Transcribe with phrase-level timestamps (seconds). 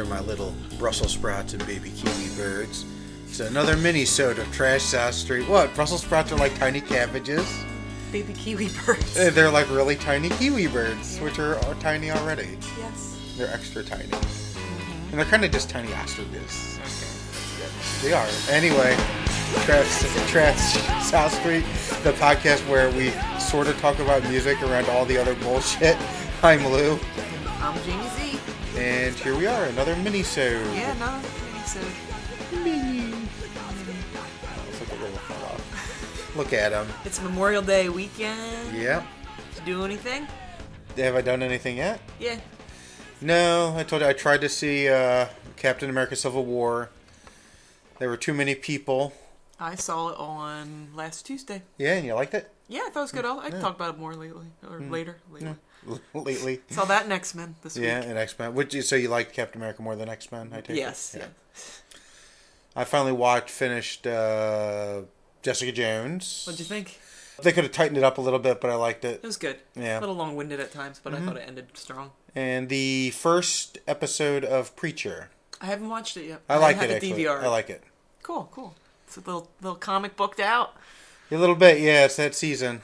[0.00, 2.86] There, my little Brussels sprouts and baby kiwi birds.
[3.26, 5.46] It's another mini-sode of Trash South Street.
[5.46, 5.74] What?
[5.74, 7.46] Brussels sprouts are like tiny cabbages?
[8.10, 9.18] Baby kiwi birds.
[9.18, 12.56] Eh, They're like really tiny kiwi birds, which are uh, tiny already.
[12.78, 13.34] yes.
[13.36, 14.08] They're extra tiny.
[15.10, 16.78] And they're kind of just tiny ostriches.
[16.80, 18.08] Okay.
[18.08, 18.26] They are.
[18.48, 18.96] Anyway,
[19.66, 21.64] Trash, Trash South Street,
[22.04, 25.98] the podcast where we sort of talk about music around all the other bullshit.
[26.42, 26.98] I'm Lou,
[27.60, 28.09] I'm Jaime.
[28.80, 30.64] And here we are, another mini-sode.
[30.74, 31.20] Yeah, no.
[31.66, 31.90] So Looks
[34.80, 35.18] like a little.
[36.34, 36.86] Look at him.
[37.04, 38.76] it's Memorial Day weekend.
[38.76, 39.04] Yep.
[39.56, 40.26] Did you do anything?
[40.96, 42.00] Have I done anything yet?
[42.18, 42.38] Yeah.
[43.20, 45.26] No, I told you I tried to see uh,
[45.56, 46.88] Captain America: Civil War.
[47.98, 49.12] There were too many people.
[49.58, 51.62] I saw it on last Tuesday.
[51.76, 53.26] Yeah, and you liked it Yeah, I thought it was good.
[53.26, 55.18] I'll, I can talk about it more lately or later.
[55.30, 55.58] later.
[56.14, 56.60] lately.
[56.70, 58.08] Saw that in X Men this Yeah, week.
[58.08, 58.54] and X Men.
[58.54, 60.50] Which so you liked Captain America more than X Men?
[60.52, 61.14] I take Yes.
[61.14, 61.20] it.
[61.22, 61.26] Yeah.
[62.76, 65.02] I finally watched, finished uh,
[65.42, 66.44] Jessica Jones.
[66.46, 66.98] What'd you think?
[67.42, 69.20] They could have tightened it up a little bit, but I liked it.
[69.22, 69.56] It was good.
[69.74, 69.98] Yeah.
[69.98, 72.10] A little long winded at times, but I thought it ended strong.
[72.34, 75.30] And the first episode of Preacher.
[75.60, 76.42] I haven't watched it yet.
[76.48, 77.24] I like have it actually.
[77.24, 77.42] DVR.
[77.42, 77.82] I like it.
[78.22, 78.74] Cool, cool.
[79.06, 80.74] It's a little little comic booked out.
[81.30, 82.04] A little bit, yeah.
[82.04, 82.82] It's that season.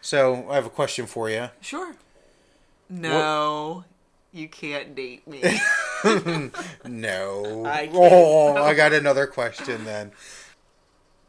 [0.00, 1.48] So I have a question for you.
[1.60, 1.96] Sure.
[2.88, 3.84] No,
[4.32, 5.42] you can't date me.
[6.84, 7.64] No.
[7.66, 10.12] I oh, I got another question then.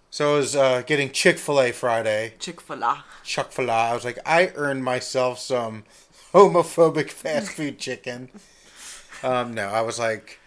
[0.10, 2.34] So I was uh, getting Chick Fil A Friday.
[2.40, 3.04] Chick Fil A.
[3.24, 3.74] Chick Fil A.
[3.74, 5.84] I was like, I earned myself some
[6.34, 8.30] homophobic fast food chicken.
[9.24, 10.40] Um, no, I was like,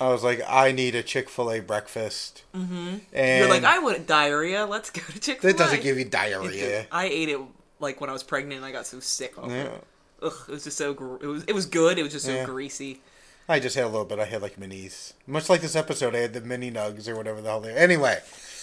[0.00, 2.44] I was like, I need a Chick Fil A breakfast.
[2.54, 2.96] Mm-hmm.
[3.12, 4.66] And You're like, I want diarrhea.
[4.66, 5.52] Let's go to Chick Fil A.
[5.52, 6.86] that doesn't give you diarrhea.
[6.90, 7.40] I ate it
[7.80, 8.58] like when I was pregnant.
[8.58, 9.34] and I got so sick.
[9.38, 9.52] Yeah.
[9.52, 9.84] it.
[10.24, 10.92] Ugh, it was just so.
[10.94, 11.44] Gr- it was.
[11.44, 11.98] It was good.
[11.98, 12.44] It was just so Yeah.
[12.46, 13.00] greasy.
[13.48, 14.18] I just had a little bit.
[14.18, 16.14] I had like minis, much like this episode.
[16.14, 17.72] I had the mini nugs or whatever the hell they.
[17.74, 17.76] Are.
[17.78, 18.20] Anyway,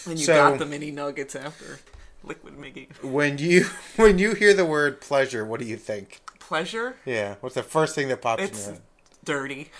[0.08, 1.80] And you So- got the mini nuggets after
[2.24, 6.20] liquid making when you when you hear the word pleasure, what do you think?
[6.40, 6.96] pleasure.
[7.06, 8.82] Yeah, what's the first thing that pops in It's your head?
[9.24, 9.72] dirty.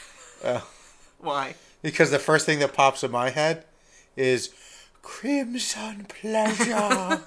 [0.46, 0.68] Oh.
[1.20, 1.56] Why?
[1.82, 3.66] Because the first thing that pops in my head
[4.16, 4.52] is
[5.02, 6.74] crimson pleasure.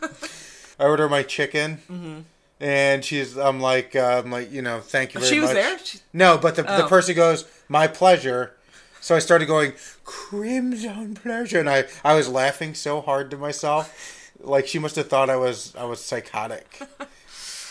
[0.78, 2.21] I order my chicken, mm-hmm.
[2.65, 3.37] And she's.
[3.37, 5.57] I'm like, uh, I'm like, you know, thank you very She was much.
[5.63, 5.79] there?
[5.79, 6.89] She- No, but the the Oh.
[6.89, 8.55] person goes, my pleasure.
[9.01, 14.31] So I started going crimson pleasure, and I I was laughing so hard to myself,
[14.41, 16.81] like she must have thought I was I was psychotic.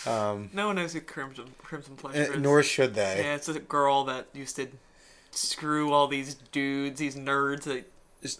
[0.06, 2.42] Um, No one knows who Crimson Crimson Pleasure and- is.
[2.42, 3.22] nor should they.
[3.24, 4.68] yeah, it's a girl that used to
[5.31, 7.86] screw all these dudes, these nerds that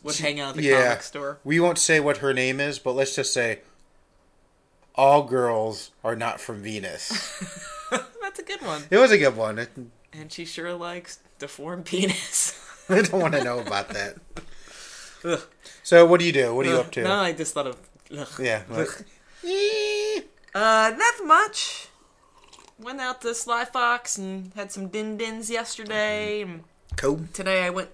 [0.04, 0.84] would hang out at the Yeah.
[0.90, 1.40] comic store.
[1.46, 3.62] We won't say what her name is, but let's just say
[4.96, 7.10] all girls are not from Venus.
[8.22, 8.84] That's a good one.
[8.90, 9.60] it was a good one.
[9.60, 9.72] It-
[10.14, 12.60] And she sure likes deformed penis.
[12.90, 14.18] I don't want to know about that.
[15.26, 15.42] Ugh.
[15.84, 16.54] So, what do you do?
[16.54, 17.04] What are you up to?
[17.04, 17.78] No, I just thought of.
[18.16, 18.28] Ugh.
[18.40, 18.64] Yeah.
[18.70, 18.90] like-
[20.56, 21.88] Uh, nothing much.
[22.80, 26.46] Went out to Sly Fox and had some din dins yesterday.
[26.98, 27.22] Cool.
[27.34, 27.90] today I went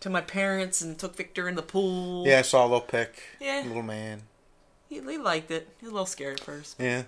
[0.00, 2.26] to my parents and took Victor in the pool.
[2.26, 3.22] Yeah, I saw a little pic.
[3.40, 3.62] Yeah.
[3.66, 4.22] Little man.
[4.92, 5.68] He, he liked it.
[5.80, 6.76] He was a little scared at first.
[6.78, 7.04] Yeah.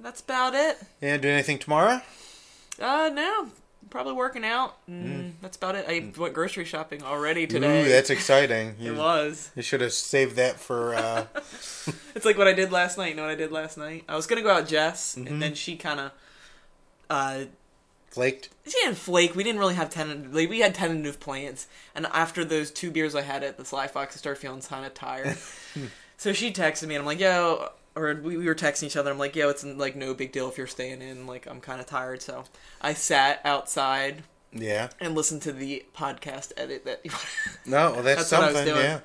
[0.00, 0.78] That's about it.
[1.00, 2.02] Yeah, do anything tomorrow?
[2.80, 3.48] Uh, no.
[3.90, 4.76] Probably working out.
[4.88, 5.84] And That's about it.
[5.88, 7.82] I went grocery shopping already today.
[7.84, 8.68] Ooh, that's exciting.
[8.80, 9.50] it You, was.
[9.54, 10.94] you should have saved that for.
[10.94, 11.26] Uh,
[12.14, 13.10] It's like what I did last night.
[13.10, 14.04] You know what I did last night?
[14.08, 15.26] I was gonna go out with Jess, Mm-hmm.
[15.26, 16.12] and then she kind of,
[17.10, 17.44] uh,
[18.08, 18.48] flaked.
[18.64, 19.34] she didn't flake.
[19.36, 20.34] We didn't really have tentative.
[20.34, 23.86] Like, we had tentative plans, and after those two beers I had at the Sly
[23.88, 25.36] Fox, I started feeling kind of tired.
[26.16, 29.10] so she texted me, and I'm like, "Yo," or we, we were texting each other.
[29.10, 31.26] I'm like, "Yo, it's like no big deal if you're staying in.
[31.26, 32.44] Like, I'm kind of tired." So
[32.80, 34.88] I sat outside Yeah.
[35.00, 37.02] and listened to the podcast edit that,
[37.66, 38.76] No, well, that's, That's what I was doing.
[38.84, 39.00] Yeah.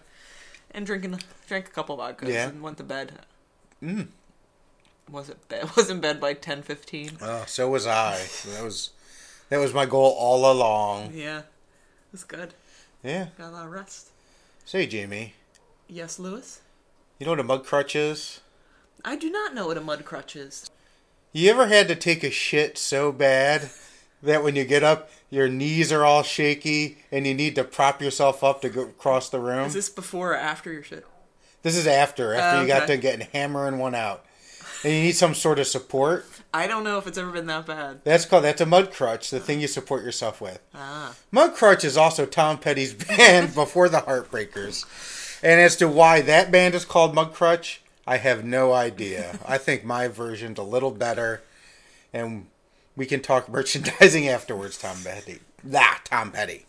[0.72, 2.50] and drinking drank a couple of vodkas Yeah.
[2.50, 3.14] and went to bed.
[3.84, 4.08] Mm.
[5.10, 5.70] Was it bed?
[5.76, 7.18] Was in bed by ten fifteen.
[7.22, 8.20] Oh, so was I.
[8.50, 8.92] That was
[9.50, 11.14] that was my goal all along.
[11.16, 11.46] Yeah, it
[12.12, 12.54] was good.
[13.04, 13.28] Yeah.
[13.38, 14.10] Got a lot of rest.
[14.66, 15.34] Say, Jaime,
[15.88, 16.62] Yes, Lewis.
[17.20, 18.40] You know what a mud crutch is?
[19.04, 20.70] I do not know what a mud crutch is.
[21.34, 23.70] You ever had to take a shit so bad
[24.24, 28.02] that when you get up, your knees are all shaky and you need to prop
[28.02, 29.66] yourself up to go across the room?
[29.66, 31.06] Is this before or after your shit?
[31.62, 34.24] This is after, after Oh, you got to getting hammering one out.
[34.86, 36.26] And you need some sort of support.
[36.54, 38.00] I don't know if it's ever been that bad.
[38.06, 40.62] That's called that's a mud crutch, the thing you support yourself with.
[40.74, 44.86] Ah, Mudcrutch is also Tom Petty's band before the Heartbreakers.
[45.42, 49.40] And as to why that band is called Mudcrutch, I have no idea.
[49.48, 51.42] I think my version's a little better,
[52.14, 52.48] and
[52.96, 55.40] we can talk merchandising afterwards, Tom Petty.
[55.64, 56.66] that Tom Petty.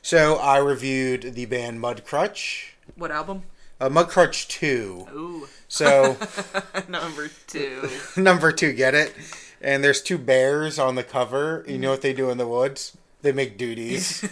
[0.00, 3.42] So I reviewed the band Mudcrutch, What album?
[3.80, 5.06] uh, Mudcrutch Two.
[5.14, 6.16] Ooh, So
[6.88, 7.88] number two.
[8.16, 9.14] number two, get it?
[9.60, 11.64] And there's two bears on the cover.
[11.68, 12.96] You know what they do in the woods?
[13.22, 14.22] They make duties.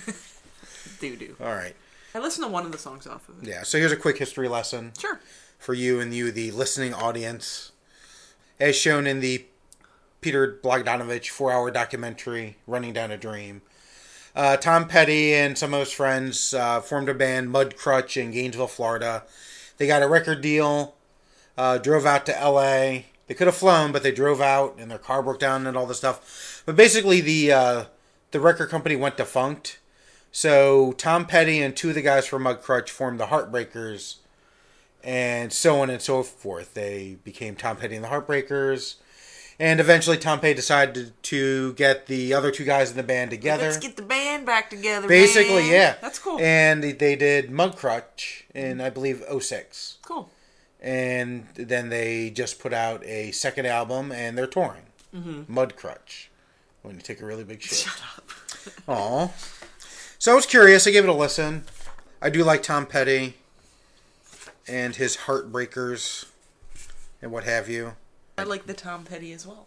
[0.99, 1.37] Doo doo.
[1.41, 1.77] All right.
[2.15, 3.49] I listened to one of the songs off of it.
[3.49, 3.63] Yeah.
[3.63, 4.93] So here's a quick history lesson.
[4.99, 5.21] Sure.
[5.59, 7.73] for you and you, the listening audience.
[8.59, 9.47] As shown in the
[10.21, 13.63] Peter Bogdanovich four hour documentary, Running Down a Dream,
[14.35, 18.69] uh, Tom Petty and some of his friends uh, formed a band, Mudcrutch, in Gainesville,
[18.69, 19.25] Florida.
[19.79, 20.95] They got a record deal,
[21.57, 23.05] uh, drove out to LA.
[23.27, 25.87] They could have flown, but they drove out and their car broke down and all
[25.87, 26.63] this stuff.
[26.67, 27.85] But basically, the uh,
[28.31, 29.79] the record company went defunct.
[30.33, 34.17] So Tom Petty and two of the guys from Mudcrutch formed the Heartbreakers
[35.03, 36.75] and so on and so forth.
[36.75, 38.97] They became Tom Petty and the Heartbreakers,
[39.59, 43.65] and eventually Tom Petty decided to get the other two guys in the band together.
[43.65, 45.09] Let's get the band back together.
[45.09, 45.73] Basically, man.
[45.73, 46.39] yeah, That's cool.
[46.41, 49.99] And they did Mudcrutch in I believe 06.
[50.03, 50.31] cool.
[50.81, 54.83] and then they just put out a second album, and they're touring.
[55.15, 55.53] Mm-hmm.
[55.59, 56.27] Mudcrutch.
[56.83, 57.79] When you take a really big shit.
[57.79, 58.31] Shut up.
[58.89, 59.31] Aw.
[60.21, 60.87] So I was curious.
[60.87, 61.65] I gave it a listen.
[62.21, 63.37] I do like Tom Petty
[64.69, 66.27] and his Heartbreakers
[67.23, 67.95] and what have you.
[68.37, 69.67] I like the Tom Petty as well.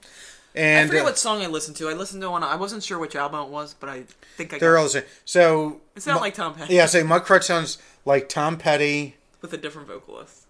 [0.54, 1.90] And I forget uh, what song I listened to.
[1.90, 2.44] I listened to one.
[2.44, 4.04] I wasn't sure which album it was, but I
[4.38, 5.04] think I they're got all the same.
[5.26, 6.76] So It sounded Mu- like Tom Petty.
[6.76, 9.16] yeah, say Mudcrutch sounds like Tom Petty.
[9.42, 10.46] With a different vocalist.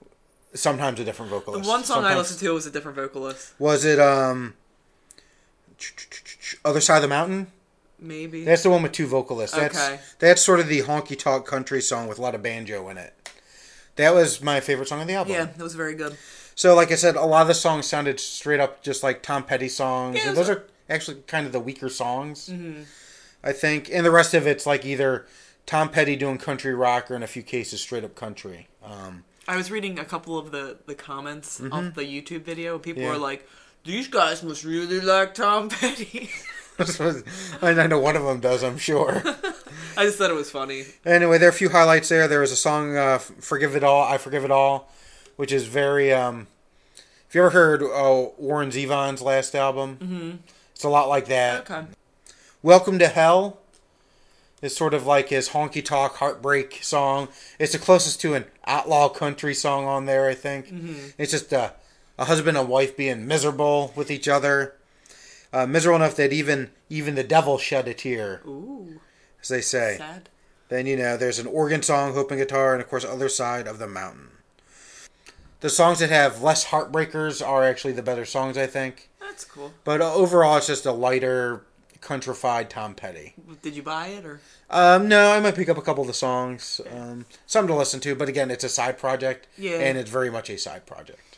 [0.53, 1.63] Sometimes a different vocalist.
[1.63, 3.53] The one song I listened to was a different vocalist.
[3.57, 4.55] was it um
[6.65, 7.47] Other Side of the Mountain?
[8.03, 8.44] Maybe.
[8.44, 9.55] That's the one with two vocalists.
[9.55, 10.00] That's Okay.
[10.19, 13.13] that's sort of the honky tonk country song with a lot of banjo in it.
[13.95, 15.33] That was my favorite song on the album.
[15.33, 16.17] yeah, it was very good.
[16.55, 19.44] So, like I said, a lot of the songs sounded straight up just like Tom
[19.44, 22.51] Petty songs, Yeah, and those are actually kind of the weaker songs,
[23.44, 23.89] I think.
[23.91, 25.25] And the rest of it's like either
[25.65, 28.67] Tom Petty doing country rock, or in a few cases, straight up country.
[28.83, 33.01] Um, I was reading a couple of the, the comments off the YouTube video, people
[33.01, 33.11] Mm-hmm.
[33.11, 33.17] Yeah.
[33.17, 33.47] were like,
[33.83, 36.29] "These guys must really like Tom Petty."
[37.62, 39.22] I know one of them does, I'm sure.
[39.98, 40.86] I just thought it was funny.
[41.06, 42.28] anyway, there are a few highlights there.
[42.28, 44.92] There was a song, uh, "Forgive It All," I forgive it all,
[45.36, 46.12] which is very.
[46.12, 46.48] Um,
[47.28, 50.31] if you ever heard uh, Warren Zevon's last album, mm-hmm.
[50.74, 51.70] it's a lot like that.
[51.70, 51.88] Okay.
[52.62, 53.60] Welcome to Hell
[54.64, 57.28] is sort of like his honky tonk heartbreak song.
[57.60, 60.68] It's the closest to an outlaw country song on there, I think.
[61.18, 61.74] It's just a,
[62.18, 64.75] a husband and wife being miserable with each other.
[65.53, 69.00] Uh, miserable enough that even even the devil shed a tear, Ooh,
[69.41, 69.95] as they say.
[69.97, 70.29] sad.
[70.69, 73.67] Then you know there's an organ song, hope and guitar, and of course other side
[73.67, 74.29] of the mountain.
[75.59, 79.09] The songs that have less heartbreakers are actually the better songs, I think.
[79.21, 79.71] That's cool.
[79.83, 81.61] But overall, it's just a lighter,
[82.01, 83.33] countrified Tom Petty.
[83.61, 84.41] Did you buy it or?
[84.69, 86.81] Um, no, I might pick up a couple of the songs.
[86.91, 89.47] Um, something to listen to, but again, it's a side project.
[89.57, 89.77] Yeah.
[89.77, 91.38] And it's very much a side project.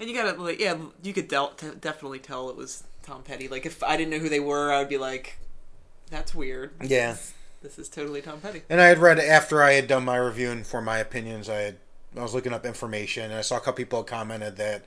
[0.00, 3.48] And you gotta like, yeah, you could del- t- definitely tell it was Tom Petty.
[3.48, 5.38] Like, if I didn't know who they were, I would be like,
[6.10, 7.16] "That's weird." Yeah.
[7.62, 8.62] This is totally Tom Petty.
[8.70, 11.56] And I had read after I had done my review and for my opinions, I
[11.56, 11.76] had
[12.16, 14.84] I was looking up information and I saw a couple people commented that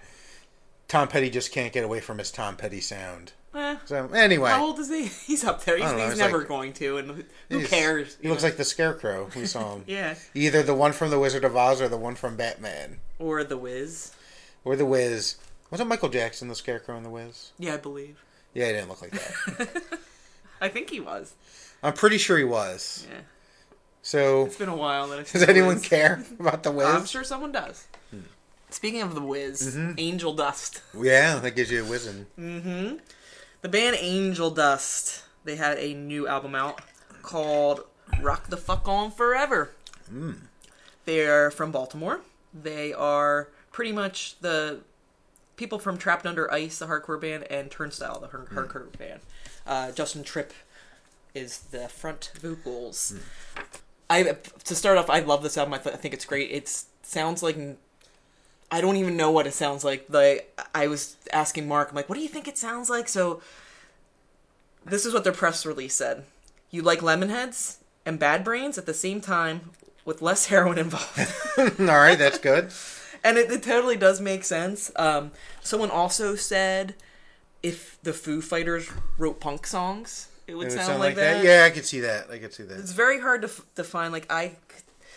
[0.87, 3.33] Tom Petty just can't get away from his Tom Petty sound.
[3.53, 5.05] Eh, So anyway, how old is he?
[5.25, 5.77] He's up there.
[5.77, 7.23] He's, he's never like- going to, and who-
[7.59, 8.17] who cares?
[8.21, 8.47] He looks know?
[8.47, 9.29] like the Scarecrow.
[9.35, 9.83] We saw him.
[9.87, 13.43] yeah, Either the one from The Wizard of Oz or the one from Batman or
[13.43, 14.13] the Wiz.
[14.63, 15.35] or The Wiz.
[15.71, 17.51] Wasn't Michael Jackson the Scarecrow in The Wiz?
[17.57, 18.21] Yeah, I believe.
[18.53, 19.83] Yeah, he didn't look like that.
[20.61, 21.33] I think he was.
[21.81, 23.07] I'm pretty sure he was.
[23.09, 23.21] Yeah,
[24.01, 25.87] So, it's been a while that I've seen does anyone Wiz.
[25.87, 26.85] care about The Wiz?
[26.85, 27.87] I'm sure someone does.
[28.69, 29.93] Speaking of the Wiz, Mm-hmm.
[29.97, 30.81] Angel Dust.
[30.97, 32.25] Yeah, that gives you a whizzing.
[32.39, 32.97] Mm-hmm.
[33.61, 35.23] The band Angel Dust.
[35.43, 36.81] They had a new album out
[37.21, 37.81] called
[38.21, 39.71] "Rock the Fuck On Forever."
[40.11, 40.41] Mm.
[41.05, 42.21] They're from Baltimore.
[42.53, 44.79] They are pretty much the
[45.55, 49.21] people from Trapped Under Ice, the hardcore band, and Turnstile, the hard- hardcore band.
[49.65, 50.53] Uh, Justice Tripp
[51.33, 53.13] is the front vocals.
[54.09, 55.73] I to start off, I love this album.
[55.73, 56.51] I, th- I think it's great.
[56.51, 56.67] It
[57.03, 57.57] sounds like
[58.71, 60.05] I don't even know what it sounds like.
[60.09, 63.41] Like I was asking Mark, I'm like, "What do you think it sounds like?" So
[64.85, 66.25] this is what their press release said:
[66.71, 69.71] "You like Lemonheads and Bad Brains at the same time
[70.03, 71.19] with less heroin involved."
[71.79, 72.71] All right, that's good.
[73.23, 74.91] and it, it totally does make sense.
[74.95, 76.95] Um, someone also said
[77.63, 81.43] if the Foo Fighters wrote punk songs, it would, It would sound, like, that.
[81.45, 82.29] Yeah, I could see that.
[82.29, 82.79] I could see that.
[82.79, 84.11] It's very hard to f- define.
[84.11, 84.55] Like I,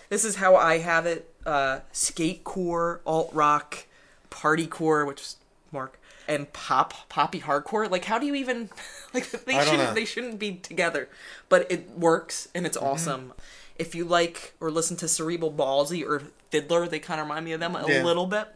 [0.09, 3.87] this is how I have it: uh, skate core, alt rock,
[4.31, 5.37] party core, which is
[5.73, 7.91] Mark, and pop poppy hardcore.
[7.91, 8.69] Like, how do you even
[9.15, 11.09] like they I shouldn't they shouldn't be together,
[11.49, 12.67] but it works and Mm-hmm.
[12.67, 13.33] it's awesome.
[13.77, 16.23] If you like or listen to Cerebral Ballzy or
[16.55, 18.05] Fiddler, they kind of remind me of them a Yeah.
[18.05, 18.47] little bit.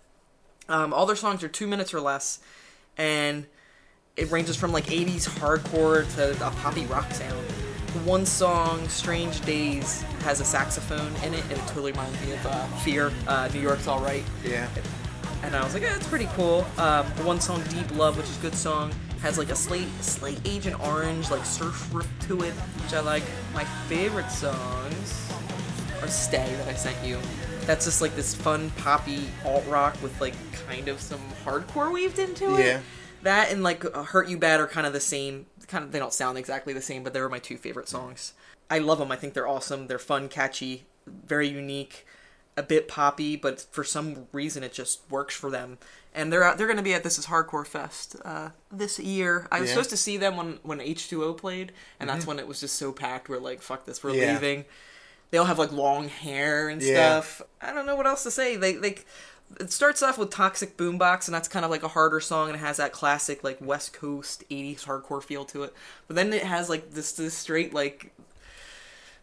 [0.68, 2.38] Um, all their songs are two minutes or less,
[2.96, 3.46] and
[4.16, 7.34] it ranges from like 80s hardcore to a poppy rock sound.
[8.04, 12.46] One song, Strange Days, has a saxophone in it, and it totally reminds me of
[12.46, 14.22] uh, Fear, uh, New York's Alright.
[14.44, 14.68] Yeah.
[15.42, 16.64] And I was like, eh, it's pretty cool.
[16.76, 20.38] Um, one song, Deep Love, which is a good song, has like a slate, slate
[20.44, 23.24] Agent Orange, like surf riff to it, which I like.
[23.54, 25.32] My favorite songs
[26.00, 27.18] are Stay that I sent you.
[27.68, 30.32] That's just like this fun poppy alt rock with like
[30.66, 32.64] kind of some hardcore weaved into it.
[32.64, 32.80] Yeah.
[33.24, 35.44] That and like uh, Hurt You Bad are kind of the same.
[35.66, 38.32] Kind of they don't sound exactly the same, but they were my two favorite songs.
[38.70, 39.12] I love them.
[39.12, 39.86] I think they're awesome.
[39.86, 42.06] They're fun, catchy, very unique,
[42.56, 45.76] a bit poppy, but for some reason it just works for them.
[46.14, 49.46] And they're out, they're going to be at This Is Hardcore Fest uh, this year.
[49.52, 49.74] I was Yeah.
[49.74, 49.74] Mm-hmm.
[49.74, 52.60] supposed to see them when when H two O played, and that's when it was
[52.60, 53.28] just so packed.
[53.28, 54.32] We're like, fuck this, we're Yeah.
[54.32, 54.64] leaving.
[55.30, 57.20] They all have like long hair and Yeah.
[57.20, 57.42] stuff.
[57.60, 58.56] I don't know what else to say.
[58.56, 59.04] They like
[59.58, 62.56] it starts off with Toxic Boombox, and that's kind of like a harder song, and
[62.56, 65.74] it has that classic like West Coast '80s hardcore feel to it.
[66.06, 68.12] But then it has like this this straight like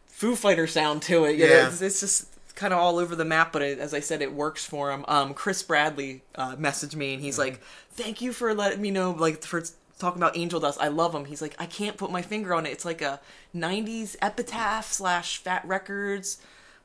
[0.07, 1.37] Foo Fighter sound to it.
[1.37, 1.53] You know?
[1.53, 1.67] Yeah.
[1.67, 3.51] it's, it's just kind of all over the map.
[3.51, 5.05] But it, as I said, it works for him.
[5.07, 9.11] Um, Chris Bradley uh, messaged me, and he's like, "Thank you for letting me know,
[9.11, 9.63] like for."
[9.97, 11.25] Talking about Angel Dust, I love him.
[11.25, 12.71] He's like, I can't put my finger on it.
[12.71, 13.19] It's like a
[13.55, 16.37] '90s epitaph slash Fat Records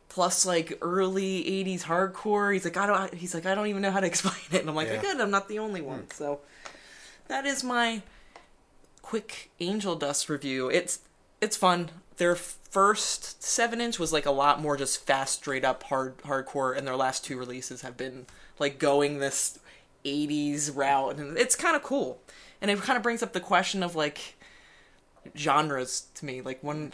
[0.09, 2.52] plus like early 80s hardcore.
[2.52, 4.61] He's like i don't he's like i don't even know how to explain it.
[4.61, 5.00] And i'm like Yeah.
[5.00, 6.00] good i'm not the only one.
[6.00, 6.11] Hmm.
[6.12, 6.40] So
[7.29, 8.02] that is my
[9.02, 10.69] quick angel dust review.
[10.69, 11.00] It's
[11.40, 11.90] it's fun.
[12.17, 16.76] Their first seven inch was like a lot more just fast straight up hard hardcore
[16.76, 18.26] and their last two releases have been
[18.59, 19.59] like going this
[20.05, 22.21] 80s route and it's kind of cool
[22.61, 24.37] and it kind of brings up the question of like
[25.37, 26.40] genres to me.
[26.40, 26.93] Like when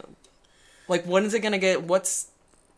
[0.89, 2.29] like when is it gonna get what's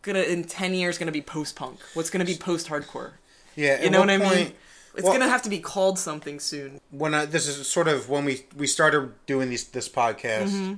[0.03, 1.79] gonna in 10 years gonna be post-punk?
[1.95, 3.13] What's gonna be post-hardcore?
[3.57, 3.83] Yeah.
[3.83, 4.53] you know what i what mean
[4.95, 6.81] it's well- gonna have to be called something soon.
[6.91, 10.75] When I, this is sort of when we we started doing these this podcast, Mm-hmm.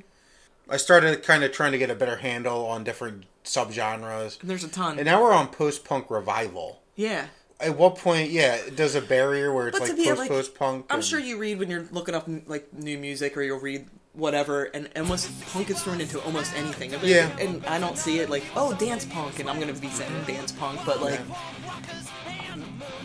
[0.73, 4.63] I started kind of trying to get a better handle on different subgenres, and there's
[4.63, 4.99] a ton.
[4.99, 6.83] And now we're on post punk revival.
[6.97, 7.27] yeah
[7.63, 10.87] At what point, yeah, does a barrier where it's But like post like, post punk?
[10.91, 14.65] i'm sure you read when you're looking up like new music or you'll read whatever
[14.65, 17.31] and almost punk gets thrown into almost anything Yeah.
[17.39, 20.51] and i don't see it like oh dance punk and i'm gonna be saying dance
[20.53, 21.21] punk but like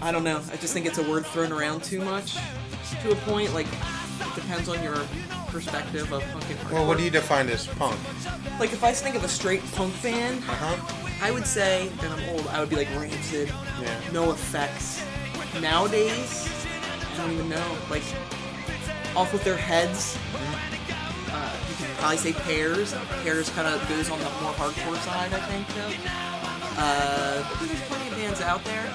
[0.02, 0.42] I don't know.
[0.52, 2.36] I just think it's a word thrown around too much
[3.02, 3.54] to a point.
[3.54, 4.98] Like, it depends on your
[5.48, 6.72] perspective of punk and hardcore.
[6.74, 7.98] Well, what do you define as punk?
[8.60, 11.05] Like, if I think of a straight punk band, Uh huh.
[11.22, 13.48] I would say, and I'm old, I would be like Rancid,
[13.82, 14.02] Yeah.
[14.12, 15.02] NOFX.
[15.62, 16.50] Nowadays,
[17.14, 17.78] I don't even know.
[17.90, 18.04] Like,
[19.16, 20.18] off with their heads.
[21.32, 22.94] Uh, you could probably say Pears.
[23.24, 25.92] Pears kind of goes on the more hardcore side, I think, though.
[26.78, 28.94] Uh, but there's plenty of bands out there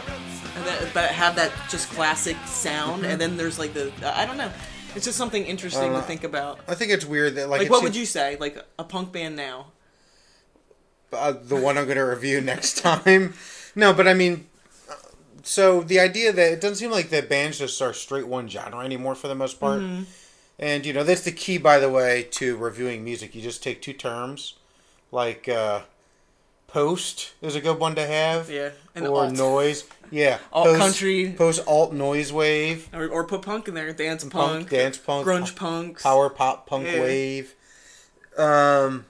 [0.65, 4.53] that, that have that just classic sound, and then there's like the I don't know.
[4.95, 6.61] It's just something interesting to think about.
[6.69, 8.37] I think it's weird that like, Like, what would you say?
[8.41, 9.67] Like a punk band now?
[11.13, 13.35] Uh, the one I'm going to review next time.
[13.75, 14.47] No, but I mean,
[15.43, 18.85] so the idea that it doesn't seem like that bands just are straight one genre
[18.85, 19.81] anymore for the most part.
[19.81, 20.03] Mm-hmm.
[20.59, 23.35] And you know that's the key, by the way, to reviewing music.
[23.35, 24.55] You just take two terms,
[25.11, 25.81] like uh,
[26.67, 29.33] post is a good one to have, Yeah, and or alt.
[29.33, 29.85] noise.
[30.11, 31.33] Yeah, Alt post, country.
[31.39, 35.27] post alt noise wave, Or, or put punk in there, dance punk, punk, dance punk,
[35.27, 37.01] grunge punk, power pop punk Yeah.
[37.01, 37.55] wave.
[38.37, 39.07] Um,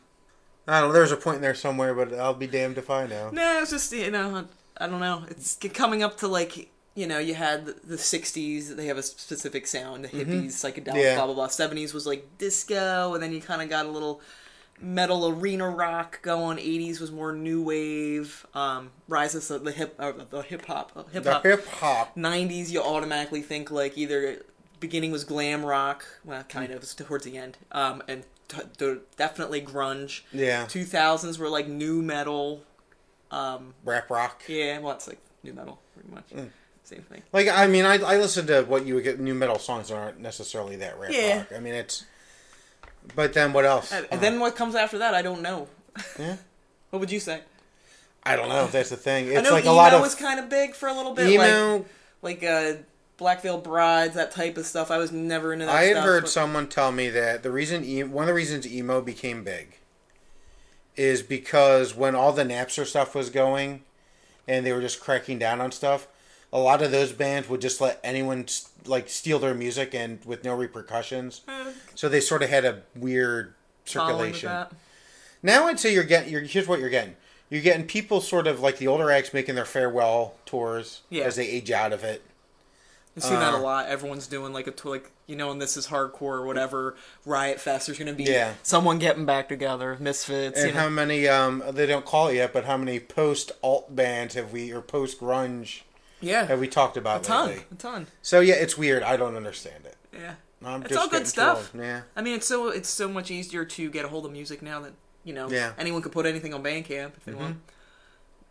[0.71, 0.93] I don't know.
[0.95, 3.31] There's a point in there somewhere, but I'll be damned if I know.
[3.31, 4.47] No, it's just you know,
[4.79, 5.25] I don't know.
[5.29, 9.67] It's coming up to like you know, you had the '60s; they have a specific
[9.67, 10.05] sound.
[10.05, 10.97] The hippies, psychedelic, Mm-hmm.
[10.99, 11.15] Yeah.
[11.17, 11.47] blah blah blah.
[11.49, 14.21] '70s was like disco, and then you kind of got a little
[14.81, 16.59] metal arena rock going.
[16.59, 18.45] '80s was more new wave.
[18.55, 21.43] Um, rises of the hip, uh, the hip hop, uh, hip The hop.
[21.45, 22.17] hip hop.
[22.17, 24.43] 90s you automatically think like either
[24.81, 28.25] beginning was glam rock well kind of towards the end um and
[29.17, 30.67] definitely grunge Yeah.
[30.67, 32.63] 2000s were like new metal
[33.31, 34.43] um Rap rock.
[34.49, 36.51] yeah well it's like new metal pretty much Mm.
[36.85, 39.59] same thing Like I mean, I I listen to what you would get new metal
[39.59, 41.39] songs that aren't necessarily that rap Yeah.
[41.39, 41.47] rock.
[41.55, 42.05] I mean, it's.
[43.15, 43.93] But then what else?
[43.93, 45.69] and, and then what comes after that i don't know
[46.19, 46.37] Yeah.
[46.91, 47.41] what would you say
[48.23, 49.29] I don't know if that's the thing.
[49.29, 51.15] It's i know like emo a lot of was kind of big for a little
[51.15, 51.85] bit emo.
[52.23, 52.75] like like uh
[53.21, 56.05] black veil brides that type of stuff i was never into that I had stuff,
[56.05, 59.45] heard but- someone tell me that the reason e- one of the reasons emo became
[59.45, 59.77] big
[60.97, 63.83] is because when all the Napster stuff was going,
[64.49, 66.09] and they were just cracking down on stuff,
[66.53, 68.45] a lot of those bands would just let anyone
[68.85, 71.43] like steal their music and with no repercussions.
[71.49, 74.51] Eh, So they sort of had a weird circulation.
[75.43, 76.31] Now I'd say you're getting.
[76.33, 77.17] You're, here's what you're getting.
[77.49, 81.25] You're getting people sort of like the older acts making their farewell tours Yeah.
[81.25, 82.23] as they age out of it.
[83.23, 83.87] I've seen that a Uh, lot.
[83.89, 86.97] Everyone's doing like a tour, like you know, and this is hardcore or whatever.
[87.25, 87.87] Riot Fest.
[87.87, 88.55] There's gonna be Yeah.
[88.63, 89.97] someone getting back together.
[90.01, 90.59] Misfits.
[90.59, 90.81] And you know.
[90.81, 91.29] how many?
[91.29, 94.81] Um, they don't call it yet, but how many post alt bands have we or
[94.81, 95.83] post grunge
[96.21, 97.65] yeah, have we talked about a ton, lately?
[97.71, 98.07] a ton.
[98.23, 99.03] So yeah, it's weird.
[99.03, 99.97] I don't understand it.
[100.13, 100.35] Yeah.
[100.63, 101.71] I'm It's all good stuff.
[101.75, 102.03] Yeah.
[102.15, 104.81] I mean, it's so it's so much easier to get a hold of music now
[104.81, 104.93] that
[105.25, 105.73] you know Yeah.
[105.79, 107.57] anyone can put anything on Bandcamp if they want.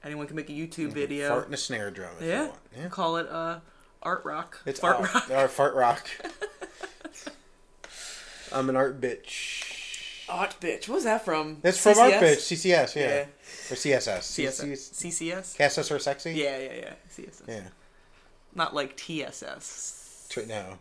[0.03, 1.27] Anyone can make a YouTube video.
[1.27, 2.11] Fart a snare drum.
[2.19, 2.41] If yeah.
[2.43, 2.59] You want.
[2.77, 2.87] yeah.
[2.87, 3.59] Call it uh,
[4.03, 4.59] art rock.
[4.65, 5.29] It's Fart art, rock.
[5.31, 6.07] or fart rock.
[8.51, 10.25] I'm an art bitch.
[10.29, 10.87] Art bitch.
[10.87, 11.57] What was that from?
[11.61, 12.37] That's from art bitch.
[12.37, 12.95] CCS.
[12.95, 13.07] Yeah.
[13.07, 13.25] Yeah.
[13.71, 14.19] Or CSS.
[14.19, 14.93] CSS.
[14.93, 15.57] CCS.
[15.57, 16.31] CSS or sexy.
[16.33, 16.93] Yeah, yeah, yeah.
[17.11, 17.47] CSS.
[17.47, 17.61] Yeah.
[18.55, 20.27] Not like TSS.
[20.29, 20.77] Tr- No.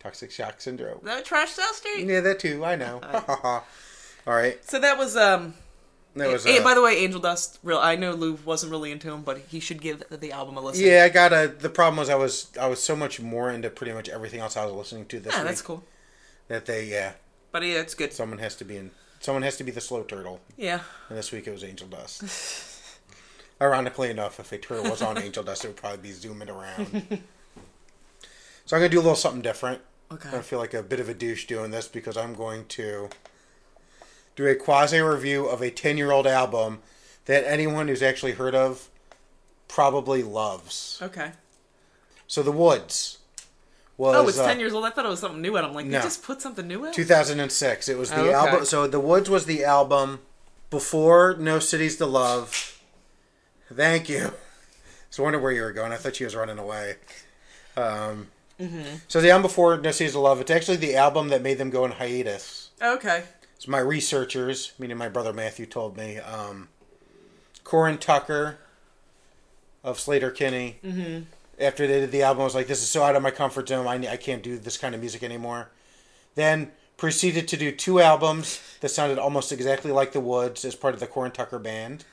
[0.00, 0.98] Toxic shock syndrome.
[1.02, 2.06] That Trash South Street.
[2.06, 2.64] Yeah, that too.
[2.64, 3.00] I know.
[3.44, 3.64] All
[4.34, 4.62] right.
[4.64, 5.54] So that was um.
[6.16, 6.44] Was.
[6.62, 7.58] by the way, Angel Dust.
[7.64, 7.78] Real.
[7.78, 10.84] I know Lou wasn't really into him, but he should give the album a listen.
[10.84, 11.48] yeah, I got a.
[11.58, 14.56] The problem was I was I was so much more into pretty much everything else
[14.56, 15.82] I was listening to this Yeah, week that's cool.
[16.48, 17.14] that they yeah
[17.50, 18.12] But yeah, it's good.
[18.12, 20.80] someone has to be in someone has to be the slow turtle Yeah.
[21.08, 22.22] and this week it was Angel Dust.
[23.60, 27.06] Ironically enough, if a turtle was on Angel Dust, it would probably be zooming around.
[28.66, 29.80] so I'm gonna do a little something different.
[30.12, 30.28] Okay.
[30.36, 33.08] I feel like a bit of a douche doing this because I'm going to
[34.36, 36.80] do a quasi review of a 10 year old album
[37.26, 38.88] that anyone who's actually heard of
[39.68, 40.98] probably loves.
[41.02, 41.32] Okay.
[42.26, 43.18] So, The Woods
[43.96, 44.84] was Oh, it's uh, ten years old.
[44.84, 45.64] I thought it was something new out.
[45.64, 45.98] I'm like, no.
[45.98, 46.94] you just put something new out.
[46.94, 47.88] 2006.
[47.88, 48.32] It was the Oh, okay.
[48.32, 48.64] album.
[48.64, 50.20] So, The Woods was the album
[50.70, 52.80] before No Cities to Love.
[53.72, 54.32] Thank you.
[55.10, 55.92] So, I wonder where you were going.
[55.92, 56.96] I thought she was running away.
[57.76, 58.26] Um,
[58.60, 58.96] Mm-hmm.
[59.06, 61.70] So, the album before No Cities to Love, it's actually the album that made them
[61.70, 62.70] go in hiatus.
[62.82, 63.22] Okay.
[63.64, 66.68] So my researchers, meaning my brother Matthew, told me um,
[67.62, 68.58] Corin Tucker
[69.82, 71.22] of Sleater-Kinney, mm-hmm.
[71.58, 73.68] after they did the album, I was like, "This is so out of my comfort
[73.68, 73.86] zone.
[73.86, 75.70] I, I can't do this kind of music anymore."
[76.34, 80.92] Then proceeded to do two albums that sounded almost exactly like The Woods as part
[80.92, 82.04] of the Corin Tucker band.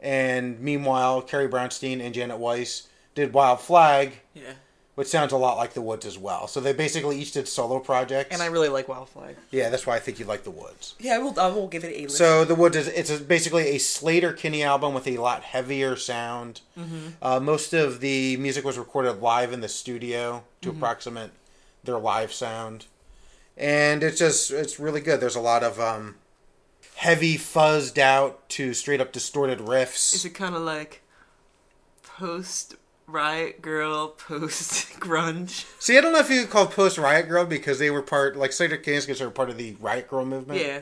[0.00, 4.54] And meanwhile, Carrie Brownstein and Janet Weiss did Wild Flag, Yeah.
[4.96, 6.48] Which sounds a lot like The Woods as well.
[6.48, 8.32] So they basically each did solo projects.
[8.32, 9.36] And I really like Wild Flag.
[9.50, 10.94] yeah, that's why I think you like The Woods.
[10.98, 11.38] Yeah, I will.
[11.38, 12.16] I will give it a listen.
[12.16, 16.62] So the Woods is it's a, basically a Sleater-Kinney album with a lot heavier sound.
[17.22, 21.30] Uh, most of the music was recorded live in the studio to approximate
[21.84, 22.86] their live sound,
[23.56, 25.20] and it's just it's really good.
[25.20, 26.16] There's a lot of um,
[26.96, 30.14] heavy fuzzed out to straight up distorted riffs.
[30.14, 31.02] Is it kind of like
[32.02, 35.64] post Riot Girl, post grunge?
[35.78, 38.36] See, I don't know if you could call Post Riot Girl because they were part
[38.36, 40.60] like Sleater-Kinney's considered part of the Riot Girl movement.
[40.60, 40.80] Yeah,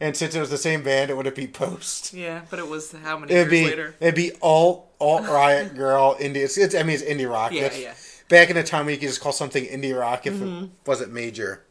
[0.00, 2.12] and since it was the same band, it would have be Post.
[2.12, 2.42] yeah.
[2.50, 3.94] But it was how many It'd years be later?
[4.00, 6.36] it'd be alt alt riot girl indie.
[6.36, 7.52] It's, it's I mean it's indie rock.
[7.52, 7.94] Yeah, yeah.
[8.28, 10.64] Back in the time we could just call something indie rock if Mm-hmm.
[10.64, 11.64] it wasn't major.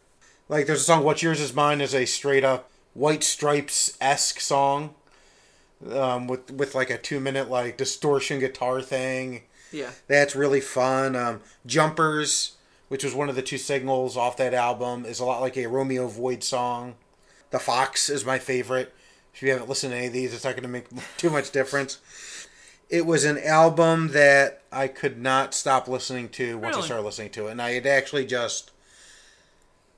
[0.49, 4.39] Like there's a song "What's Yours Is Mine" is a straight up White Stripes esque
[4.41, 4.95] song,
[5.93, 9.43] um, with with like a two minute like distortion guitar thing.
[9.71, 9.91] Yeah.
[10.07, 11.15] That's really fun.
[11.15, 12.57] Um, Jumpers,
[12.88, 15.67] which was one of the two singles off that album, is a lot like a
[15.67, 16.95] Romeo Void song.
[17.51, 18.93] The Fox is my favorite.
[19.34, 21.51] If you haven't listened to any of these, it's not going to make too much
[21.51, 21.99] difference.
[22.89, 27.29] It was an album that I could not stop listening to once I started listening
[27.31, 27.51] to it.
[27.51, 28.71] And I had actually just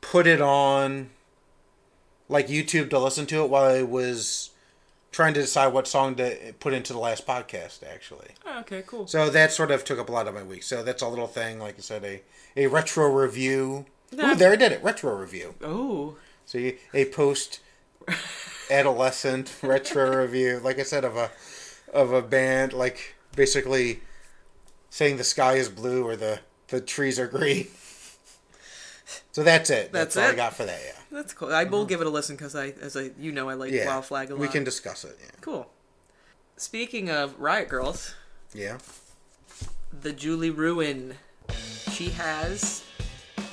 [0.01, 1.09] put it on
[2.29, 4.51] like YouTube to listen to it while I was
[5.13, 8.31] trying to decide what song to put into the last podcast, actually.
[8.45, 9.07] Oh, okay, cool.
[9.07, 10.63] So that sort of took up a lot of my week.
[10.63, 12.21] So that's a little thing, like I said, a,
[12.57, 13.85] a retro review.
[14.13, 14.83] Ooh, there I did it.
[14.83, 15.55] Retro review.
[15.63, 17.61] Oh, So you, a post
[18.69, 21.31] adolescent retro review, like I said, of a
[21.93, 24.01] of a band, like basically
[24.89, 27.67] saying the sky is blue or the the trees are green.
[29.33, 29.91] So that's it.
[29.91, 30.79] That's, That's all I got for that.
[30.83, 30.99] Yeah.
[31.13, 31.53] That's cool.
[31.53, 33.77] I will give it a listen because I, as I, you know, I like Mm-hmm.
[33.77, 33.87] Yeah.
[33.87, 34.41] Wild Flag a lot.
[34.41, 35.17] We can discuss it.
[35.21, 35.29] Yeah.
[35.41, 35.69] Cool.
[36.57, 38.13] Speaking of Riot Girls,
[38.53, 38.77] Yeah.
[40.01, 41.15] the Julie Ruin,
[41.91, 42.83] she has,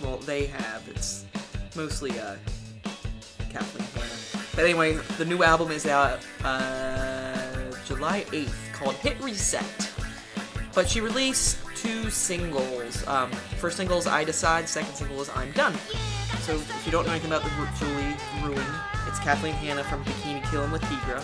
[0.03, 0.87] well, they have.
[0.89, 1.25] It's
[1.77, 2.37] mostly uh,
[3.51, 3.87] Kathleen.
[4.55, 9.91] But anyway, the new album is out uh, July 8th called Hit Reset.
[10.75, 13.07] But she released two singles.
[13.07, 15.75] Um, first single is I Decide, second single is I'm Done.
[16.51, 18.67] So if you don't know anything about the Julie Ruin,
[19.07, 21.23] it's Kathleen Hanna from Bikini Kill and Le Tigre.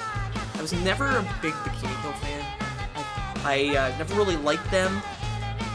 [0.55, 2.45] I was never a big Bikini Kill fan.
[3.45, 5.03] I, I uh, never really liked them.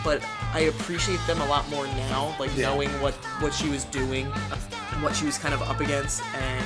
[0.06, 2.68] but I appreciate them a lot more now, like Yeah.
[2.70, 4.28] knowing what what she was doing,
[5.04, 6.66] what she was kind of up against, and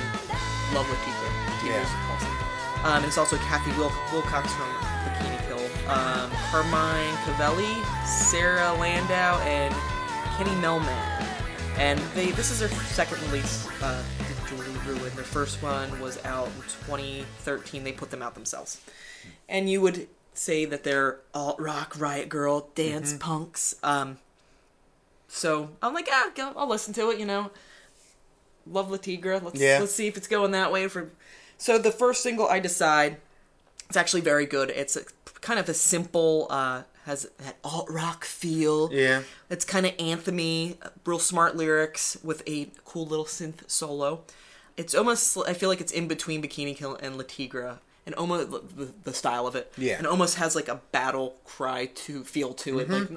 [0.72, 1.30] love Latifah.
[1.58, 2.14] Latifah Yeah.
[2.14, 2.86] awesome.
[2.86, 4.70] Um, it's also Kathi Wil- Wilcox from
[5.02, 7.74] Bikini Kill, um, Carmine Covelli,
[8.06, 9.74] Sara Landeau, and
[10.38, 11.15] Kenny Mellman.
[11.78, 13.66] And they this is their second release.
[13.82, 14.02] Uh,
[14.48, 15.14] Julie Ruin.
[15.14, 17.84] Their first one was out in 2013.
[17.84, 18.80] They put them out themselves.
[19.48, 23.18] And you would say that they're alt rock, riot girl, dance Mm-hmm.
[23.18, 23.74] punks.
[23.82, 24.18] Um,
[25.28, 27.18] so I'm like, ah, go- I'll listen to it.
[27.18, 27.50] You know,
[28.66, 29.38] love Le Tigre.
[29.42, 29.78] Let's Yeah.
[29.80, 30.86] let's see if it's going that way.
[30.88, 31.10] For
[31.58, 33.16] so the first single, I decide,
[33.88, 34.70] it's actually very good.
[34.70, 35.02] It's a,
[35.40, 38.92] kind of a simple, uh, has that alt rock feel.
[38.92, 39.22] Yeah.
[39.48, 44.22] It's kind of anthemy, real smart lyrics with a cool little synth solo.
[44.76, 48.50] It's almost I feel like it's in between Bikini Kill and Le Tigre, and almost
[48.50, 49.72] the, the style of it.
[49.78, 49.92] Yeah.
[49.92, 49.98] Mm-hmm.
[49.98, 52.90] and almost has like a battle cry to feel to it.
[52.90, 53.08] Like,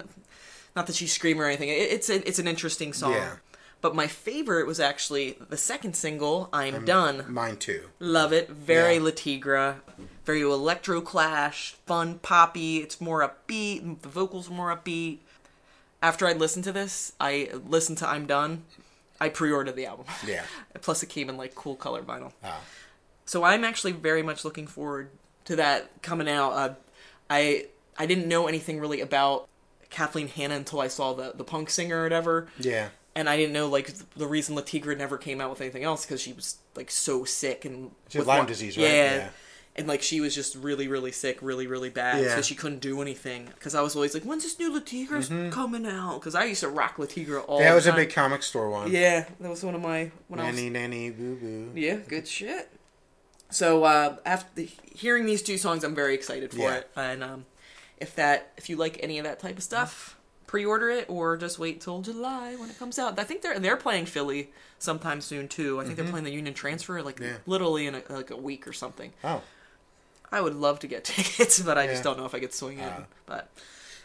[0.75, 1.69] not that she's screaming or anything.
[1.69, 3.13] It, it's a, it's an interesting song.
[3.13, 3.36] Yeah.
[3.82, 7.89] But my favorite was actually the second single, "I'm Done." Mine too.
[8.00, 8.50] Love it.
[8.50, 9.04] Very Yeah.
[9.04, 9.76] Le Tigre.
[10.26, 12.78] Very electro clash, fun, poppy.
[12.80, 14.02] It's more upbeat.
[14.02, 15.20] The vocals are more upbeat.
[16.02, 18.63] After I listened to this, I listened to I'm Done.
[19.22, 20.06] I pre-ordered the album.
[20.26, 20.44] Yeah.
[20.82, 22.32] Plus, it came in like cool color vinyl.
[22.44, 22.62] Ah.
[23.26, 25.10] So I'm actually very much looking forward
[25.46, 26.52] to that coming out.
[26.52, 26.74] Uh,
[27.30, 29.48] I I didn't know anything really about
[29.89, 32.89] Kathleen Hanna until I saw the the punk singer or whatever Yeah.
[33.15, 36.06] And I didn't know like the reason Le Tigre never came out with anything else
[36.06, 38.84] because she was like so sick and She had Lyme one- disease, right?
[38.84, 39.15] Yeah.
[39.15, 39.30] Yeah.
[39.76, 42.36] And like she was just really, really sick, really, really bad, Yeah.
[42.36, 43.45] so she couldn't do anything.
[43.45, 46.60] Because I was always like, "When's this new Le Tigre's coming out?" Because I used
[46.62, 47.60] to rock Le Tigre all.
[47.60, 47.65] Mm-hmm.
[47.69, 48.91] That was a big comic store one.
[48.91, 51.72] Yeah, that was one of my when I was Nanny, nanny, boo boo.
[51.80, 52.69] yeah, good shit.
[53.50, 56.76] So uh, after hearing these two songs, I'm very excited for Yeah.
[56.78, 56.89] it.
[56.98, 57.45] And um,
[57.98, 60.17] if that, if you like any of that type of stuff,
[60.50, 63.20] pre-order it or just wait till July when it comes out.
[63.20, 65.80] I think they're they're playing Philly sometime soon too.
[65.80, 67.26] I think they're playing the Union Transfer like Mm-hmm.
[67.34, 67.38] Yeah.
[67.46, 69.14] literally in a, like a week or something.
[69.24, 69.44] Oh.
[70.32, 72.80] I would love to get tickets, but I just don't know if I could swing
[72.80, 72.92] it.
[72.92, 73.02] Uh.
[73.28, 73.50] but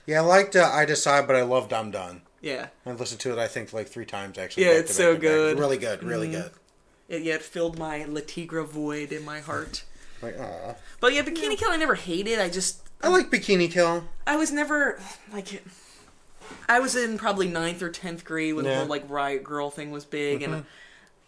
[0.06, 2.20] Yeah, I liked uh, I Decide, but I loved I'm Done.
[2.42, 4.64] yeah, I listened to it, I think, like three times actually.
[4.66, 5.32] Yeah, it's so back to back.
[5.34, 5.58] good.
[5.58, 6.32] Really good, really Mhm.
[6.32, 6.50] good.
[7.08, 9.84] it, yeah, it filled my Le Tigre void in my heart.
[10.20, 10.74] Like, aw.
[11.00, 12.38] But yeah, Bikini Kill I never hated.
[12.38, 14.04] I just I like Bikini Kill.
[14.26, 15.00] I was never
[15.32, 15.62] like
[16.68, 19.90] I was in probably ninth or tenth grade when the whole like riot girl thing
[19.90, 20.64] was big, and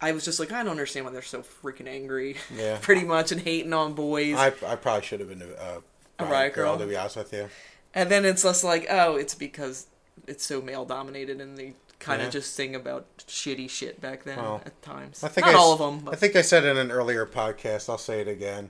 [0.00, 2.78] I was just like, I don't understand why they're so freaking angry, Yeah.
[2.80, 4.36] pretty much, and hating on boys.
[4.36, 5.80] I, I probably should have been a, uh,
[6.18, 6.76] A riot girl?
[6.78, 7.48] to be honest with you.
[7.94, 9.86] and then it's just like, oh, it's because
[10.26, 12.32] it's so male dominated, and they kind of Yeah.
[12.32, 15.24] just sing about shitty shit back then Well, at times.
[15.24, 17.24] I think Not I, all of them, but I think I said in an earlier
[17.24, 17.88] podcast.
[17.88, 18.68] I'll say it again.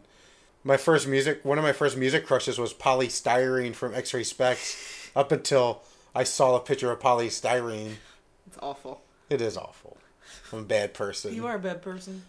[0.62, 5.10] My first music, one of my first music crushes was Poly Styrene from X-Ray Spex.
[5.16, 5.82] Up until
[6.16, 7.96] I saw a picture of Poly Styrene,
[8.46, 9.02] it's awful.
[9.28, 9.98] it is awful.
[10.50, 11.34] I'm a bad person.
[11.34, 12.22] You are a bad person.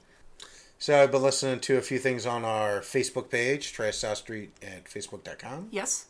[0.77, 4.51] So I've been listening to a few things on our Facebook page, Trash South Street
[4.61, 5.69] at facebook.com.
[5.71, 6.07] Yes.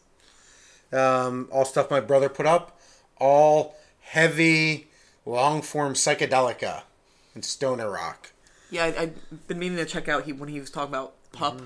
[0.91, 2.79] Um, all stuff my brother put up,
[3.17, 4.87] all heavy,
[5.23, 6.81] long form psychedelica
[7.35, 8.31] and stoner rock.
[8.71, 11.61] Yeah, I, I've been meaning to check out he when he was talking about pup.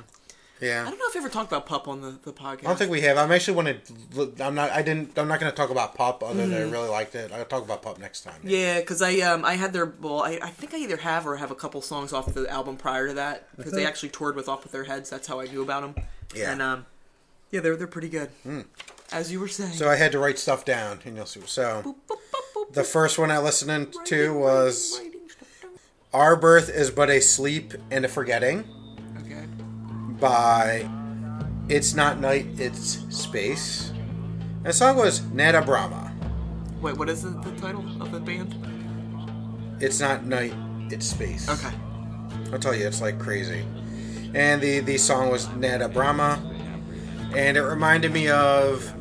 [0.62, 0.84] Yeah.
[0.86, 2.60] I don't know if I ever talked about pup on the, the podcast.
[2.60, 3.18] I don't think we have.
[3.18, 4.46] I'm actually want to.
[4.46, 4.70] I'm not.
[4.70, 5.18] I didn't.
[5.18, 6.24] I'm not going to talk about Pup.
[6.24, 7.32] Other than I really liked it.
[7.32, 8.36] I'll talk about Pup next time.
[8.36, 8.50] Mm-hmm.
[8.50, 11.38] Yeah, because I um I had their well I, I think I either have or
[11.38, 14.48] have a couple songs off the album prior to that because they actually toured with
[14.48, 15.10] Off with Their Heads.
[15.10, 15.94] That's how I knew about them.
[15.96, 16.38] Mm-hmm.
[16.38, 16.46] Yeah.
[16.46, 16.52] Hmm.
[16.52, 16.86] And um,
[17.50, 18.30] yeah, they're they're pretty good.
[19.12, 19.74] As you were saying.
[19.74, 21.42] So I had to write stuff down, and you'll see.
[21.46, 22.18] So Boop, boop,
[22.56, 25.22] boop, the first one I listened to writing, was writing,
[26.14, 28.64] "Our Birth Is But a Sleep and a Forgetting".
[30.22, 30.88] By
[31.68, 33.90] It's Not Night, It's Space.
[33.90, 36.14] And the song was Nada Brahma.
[36.80, 38.56] Wait, what is the, the title of the band?
[39.82, 40.54] It's not night,
[40.92, 41.50] it's space.
[41.50, 41.76] Okay.
[42.54, 43.66] I'll tell you, it's like crazy.
[44.36, 46.40] And the the song was Nada Brahma,
[47.36, 48.94] and it reminded me of.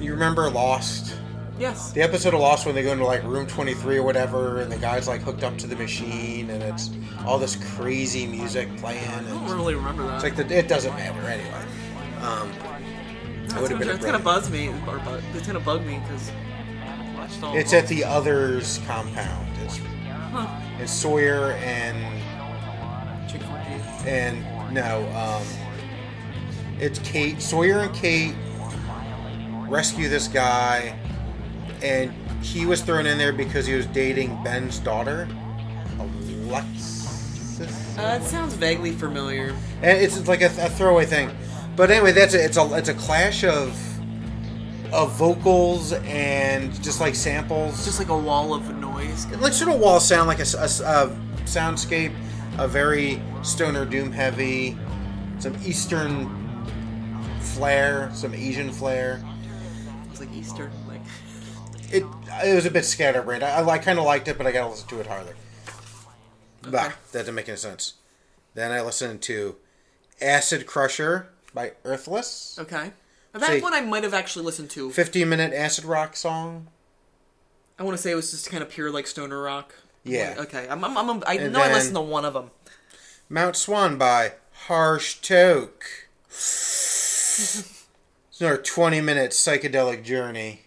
[0.00, 1.17] You remember Lost?
[1.58, 1.90] Yes.
[1.92, 4.76] The episode of Lost when they go into like room 23 or whatever, and the
[4.78, 6.90] guy's like hooked up to the machine, and it's
[7.26, 9.04] all this crazy music playing.
[9.08, 10.22] I don't it's really remember that.
[10.22, 11.64] like the, it doesn't matter anyway.
[12.22, 12.52] Um,
[13.42, 13.88] That's it would have been.
[13.90, 16.30] it's gonna buzz me, or bu- it's gonna bug me because
[17.16, 17.56] watched all.
[17.56, 19.48] It's at the others compound.
[19.64, 19.78] It's,
[20.30, 20.46] Huh.
[20.78, 21.96] it's Sawyer and
[24.06, 25.46] and no, um,
[26.78, 28.34] it's Kate Sawyer and Kate
[29.68, 30.98] rescue this guy,
[31.82, 32.12] and
[32.44, 35.28] he was thrown in there because he was dating Ben's daughter,
[35.98, 37.60] Alexis.
[37.98, 39.54] Uh, it sounds vaguely familiar.
[39.82, 41.30] And it's like a, a throwaway thing,
[41.76, 43.76] but anyway, that's a, it's a it's a clash of
[44.92, 47.84] of vocals and just like samples.
[47.84, 49.26] Just like a wall of noise.
[49.40, 51.14] like sort of wall sound like a, s- a s- a
[51.44, 52.14] soundscape,
[52.58, 54.76] a very stoner doom heavy,
[55.40, 56.30] some Eastern
[57.40, 59.22] flair, some Asian flair.
[60.10, 60.87] It's like Eastern, like
[61.90, 62.04] It
[62.44, 63.42] it was a bit scatterbrained.
[63.42, 65.34] I, I kind of liked it, but I gotta listen to it harder.
[66.62, 67.94] Bah, that didn't make any sense.
[68.54, 69.56] Then I listened to
[70.20, 72.58] Acid Crusher by Earthless.
[72.60, 72.92] okay.
[73.32, 74.90] That See- one I might have actually listened to.
[74.90, 76.66] 15 minute acid rock song.
[77.78, 79.72] I want to say it was just kind of pure like stoner rock.
[80.02, 80.34] Yeah.
[80.38, 80.66] Okay.
[80.68, 80.82] I'm.
[80.84, 80.96] I'm.
[80.98, 82.50] I'm I And know I listened to one of them.
[83.28, 84.32] Mount Swan by
[84.66, 85.84] Harsh Toke.
[86.28, 87.74] it's
[88.40, 90.62] another 20 minute psychedelic journey.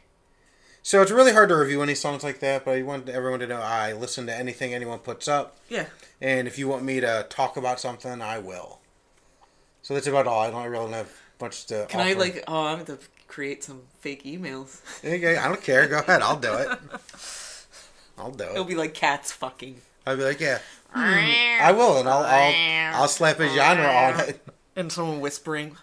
[0.91, 3.47] So it's really hard to review any songs like that, but I want everyone to
[3.47, 5.55] know I listen to anything anyone puts up.
[5.69, 5.85] Yeah.
[6.19, 8.81] And if you want me to talk about something, I will.
[9.83, 10.41] So that's about all.
[10.41, 12.43] I don't really have much to Can I like?
[12.45, 14.81] Oh, I'm going to create some fake emails.
[14.99, 15.87] Okay, I don't care.
[15.87, 16.21] Go ahead.
[16.21, 16.67] I'll do it.
[18.17, 18.51] I'll do it.
[18.51, 19.79] It'll be like cats fucking.
[20.05, 20.59] I'll be like, yeah.
[20.89, 20.99] Hmm.
[20.99, 24.45] I will, and I'll, I'll, I'll slap a genre on it.
[24.75, 25.77] and someone whispering.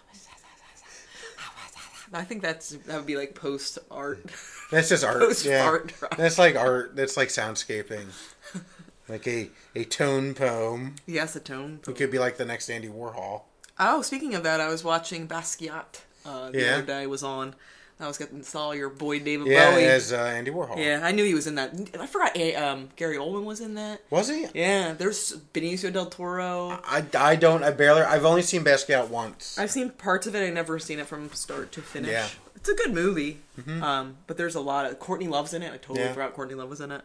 [2.13, 4.23] I think that's that would be like post art.
[4.71, 5.43] That's just art.
[5.45, 5.65] Yeah.
[5.65, 5.93] art.
[6.17, 6.95] That's like art.
[6.95, 8.07] That's like soundscaping.
[9.07, 10.93] Like a, a tone poem.
[11.07, 11.79] yes, a tone.
[11.81, 11.95] Poem.
[11.95, 13.41] It could be like the next Andy Warhol.
[13.79, 16.01] Oh, speaking of that, I was watching Basquiat.
[16.23, 16.73] Uh, the Yeah.
[16.75, 17.55] other day was on.
[17.99, 19.83] I was getting saw your boy David Yeah, Bowie.
[19.85, 20.77] as uh, Andy Warhol.
[20.77, 21.73] Yeah, I knew he was in that.
[21.99, 22.37] I forgot.
[22.55, 24.01] Um, Gary Oldman was in that.
[24.11, 24.45] Was he?
[24.53, 26.79] Yeah, there's Benicio del Toro.
[26.85, 27.63] I, I don't.
[27.63, 28.03] I barely.
[28.03, 29.57] I've only seen Basquiat once.
[29.57, 30.45] I've seen parts of it.
[30.47, 32.11] I never seen it from start to finish.
[32.11, 32.27] Yeah.
[32.59, 33.39] It's a good movie.
[33.81, 35.73] Um, but there's a lot of Courtney Love's in it.
[35.73, 36.13] I totally Yeah.
[36.13, 37.01] forgot Courtney Love was in it.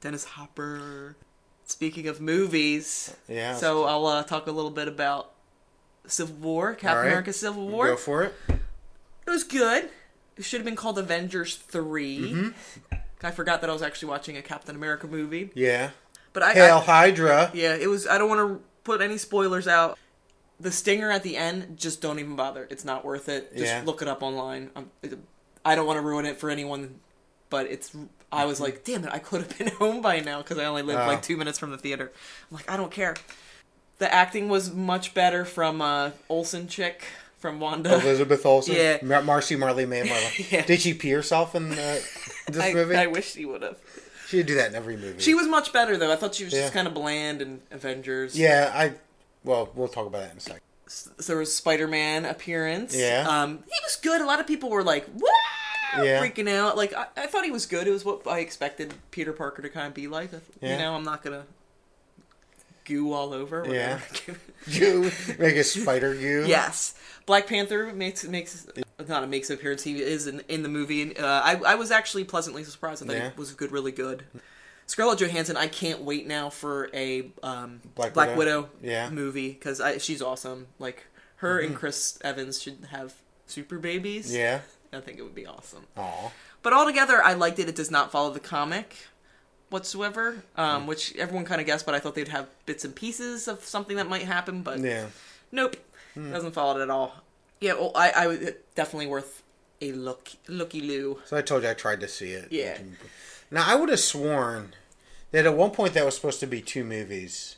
[0.00, 1.16] Dennis Hopper.
[1.66, 3.54] Speaking of movies, Yeah.
[3.56, 5.30] so I'll uh, talk a little bit about
[6.06, 7.06] Civil War, Captain right.
[7.08, 7.86] America: Civil War.
[7.88, 8.34] Go for it.
[8.48, 9.88] It was good.
[10.36, 12.94] It should have been called Avengers 3 Mm-hmm.
[13.22, 15.50] I forgot that I was actually watching a Captain America movie.
[15.54, 15.90] Yeah.
[16.32, 17.50] But I, Hail I Hydra.
[17.52, 18.06] yeah, it was.
[18.06, 19.98] I don't want to put any spoilers out.
[20.60, 22.66] The stinger at the end, just don't even bother.
[22.70, 23.50] It's not worth it.
[23.56, 23.82] Just Yeah.
[23.84, 24.70] look it up online.
[24.76, 25.18] Um, it,
[25.64, 27.00] I don't want to ruin it for anyone,
[27.48, 27.96] but it's.
[28.32, 30.82] I was like, damn it, I could have been home by now because I only
[30.82, 31.06] lived Oh.
[31.06, 32.12] like two minutes from the theater.
[32.50, 33.16] I'm like, I don't care.
[33.98, 37.04] The acting was much better from uh, Olsen chick
[37.38, 37.94] from Wanda.
[37.94, 38.74] Elizabeth Olsen.
[38.76, 38.98] Yeah.
[39.02, 40.46] Mar- Marcy Marley May Marley.
[40.50, 40.64] Yeah.
[40.66, 41.74] Did she pee herself in uh,
[42.48, 42.96] this I, movie?
[42.96, 43.78] I wish she would have.
[44.28, 45.20] She'd do that in every movie.
[45.20, 46.12] She was much better though.
[46.12, 46.60] I thought she was Yeah.
[46.60, 48.38] just kind of bland in Avengers.
[48.38, 48.92] Yeah, I.
[49.44, 50.60] Well, we'll talk about that in a second.
[50.86, 52.94] S- There was Spider-Man appearance.
[52.96, 53.26] Yeah.
[53.28, 54.20] Um, he was good.
[54.20, 56.20] A lot of people were like, "Wow!" Yeah.
[56.22, 56.76] freaking out.
[56.76, 57.86] Like I, I thought he was good.
[57.86, 60.30] It was what I expected Peter Parker to kind of be like.
[60.60, 61.44] You know, I'm not gonna
[62.84, 63.64] goo all over.
[63.68, 63.98] Yeah.
[64.00, 64.38] whatever.
[64.66, 66.44] You make a spider you.
[66.44, 66.94] yes.
[67.24, 68.66] Black Panther makes makes
[69.08, 69.82] not a makes appearance.
[69.84, 71.16] He is in, in the movie.
[71.16, 73.02] Uh, I I was actually pleasantly surprised.
[73.02, 73.30] I thought Yeah.
[73.30, 74.24] he was good, really good.
[74.90, 78.62] Scarlett Johansson, I can't wait now for a um, Black Black, Widow.
[78.62, 79.06] Widow, Yeah.
[79.06, 79.14] Mm-hmm.
[79.14, 80.66] movie because she's awesome.
[80.80, 83.14] Like her and Chris Evans should have
[83.46, 84.34] super babies.
[84.34, 84.62] Yeah.
[84.92, 85.86] I think it would be awesome.
[85.96, 86.32] Aw.
[86.62, 87.68] But altogether, I liked it.
[87.68, 88.96] It does not follow the comic
[89.68, 91.86] whatsoever, um, which everyone kind of guessed.
[91.86, 94.62] But I thought they'd have bits and pieces of something that might happen.
[94.62, 95.06] But Yeah.
[95.52, 95.76] nope,
[96.14, 96.32] Hmm.
[96.32, 97.14] doesn't follow it at all.
[97.60, 99.44] Yeah, well, I, I would definitely worth
[99.80, 101.20] a look, looky loo.
[101.26, 102.48] So I told you I tried to see it.
[102.50, 102.76] Yeah.
[103.52, 104.74] Now I would have sworn
[105.32, 107.56] that at one point that was supposed to be two movies.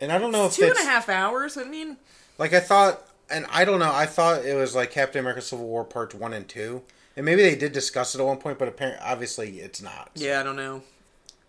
[0.00, 1.56] And I don't know if Two and a half hours.
[1.56, 1.96] I mean,
[2.38, 3.92] like I thought, and I don't know.
[3.92, 6.82] I thought it was like Captain America: Civil War parts one and two,
[7.16, 10.10] and maybe they did discuss it at one point, but apparently, obviously, it's not.
[10.14, 10.82] yeah, I don't know.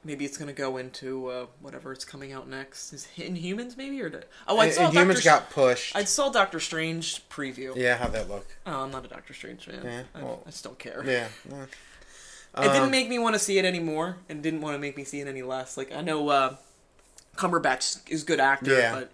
[0.04, 2.94] Maybe it's gonna go into uh, whatever it's coming out next.
[2.94, 4.10] Is Inhumans maybe or?
[4.10, 4.26] Did...
[4.48, 5.42] Oh, I And, saw and humans Doctor.
[5.46, 5.96] got pushed.
[5.96, 7.76] I saw Doctor Strange preview.
[7.76, 8.48] Yeah, how'd that look?
[8.66, 9.82] Oh, I'm not a Doctor Strange fan.
[9.84, 11.04] Yeah, I, well- I just don't care.
[11.06, 11.28] Yeah.
[11.52, 11.66] yeah.
[12.58, 14.98] It didn't Um, make me want to see it anymore, and didn't want to make
[14.98, 15.78] me see it any less.
[15.78, 16.56] Like I know uh,
[17.36, 18.96] Cumberbatch is a good actor, Yeah.
[18.96, 19.12] but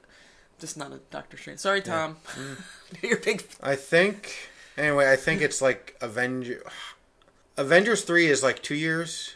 [0.60, 1.60] just not a Doctor Strange.
[1.60, 2.18] Sorry, Tom.
[2.34, 2.62] Mm.
[3.04, 3.46] You're big.
[3.62, 4.50] I think.
[4.78, 6.64] Anyway, I think it's like Avenger.
[7.58, 9.36] Avengers three is like two years,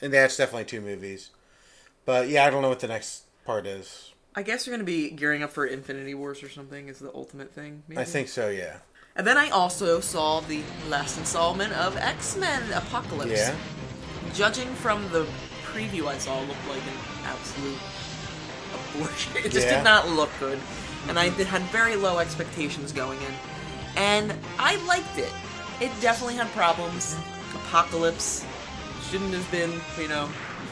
[0.00, 1.30] and that's definitely two movies.
[2.04, 4.12] But yeah, I don't know what the next part is.
[4.34, 6.88] I guess you're gonna be gearing up for Infinity Wars or something.
[6.88, 7.82] Is the ultimate thing?
[7.88, 8.00] Maybe?
[8.00, 8.48] I think so.
[8.48, 8.76] Yeah.
[9.18, 13.32] And then I also saw the last installment of X Men Apocalypse.
[13.32, 13.54] Yeah.
[14.32, 15.26] Judging from the
[15.72, 17.78] preview I saw, it looked like an absolute
[18.74, 19.32] abortion.
[19.44, 19.76] It just Yeah.
[19.78, 20.60] did not look good,
[21.08, 23.34] and I had very low expectations going in,
[23.96, 25.32] and I liked it.
[25.80, 27.16] It definitely had problems.
[27.54, 28.44] Apocalypse
[29.10, 30.26] shouldn't have been, you know,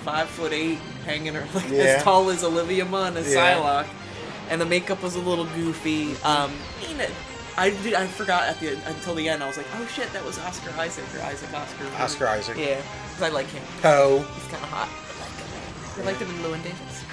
[0.05, 1.83] five foot eight, hanging her like Yeah.
[1.97, 3.57] as tall as Olivia Munn as Yeah.
[3.57, 3.89] Psylocke,
[4.51, 6.13] and the makeup was a little goofy.
[6.23, 6.53] Um,
[6.85, 7.09] I mean,
[7.59, 7.95] I did.
[7.95, 9.43] I forgot at the until the end.
[9.43, 11.85] I was like, oh shit, that was Oscar Isaac or Isaac Oscar.
[11.99, 12.57] Oscar Isaac.
[12.59, 13.63] Yeah, because I like him.
[13.81, 14.19] Poe.
[14.35, 14.89] He's kind of hot.
[14.89, 16.03] I like him.
[16.03, 17.05] I liked him in Llewyn Davis.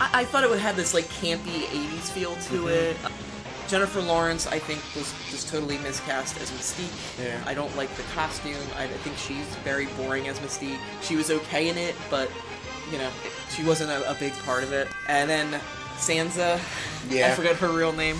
[0.00, 2.68] I, I thought it would have this like campy '80s feel to Mm-hmm.
[2.68, 3.12] it.
[3.66, 7.24] Jennifer Lawrence, I think, was just totally miscast as Mystique.
[7.24, 7.40] Yeah.
[7.46, 8.56] I don't like the costume.
[8.76, 10.78] I think she's very boring as Mystique.
[11.00, 12.30] She was okay in it, but
[12.92, 13.08] you know,
[13.48, 14.88] she wasn't a, a big part of it.
[15.08, 15.58] And then
[15.96, 16.60] Sansa,
[17.08, 17.28] Yeah.
[17.28, 18.16] I forget her real name,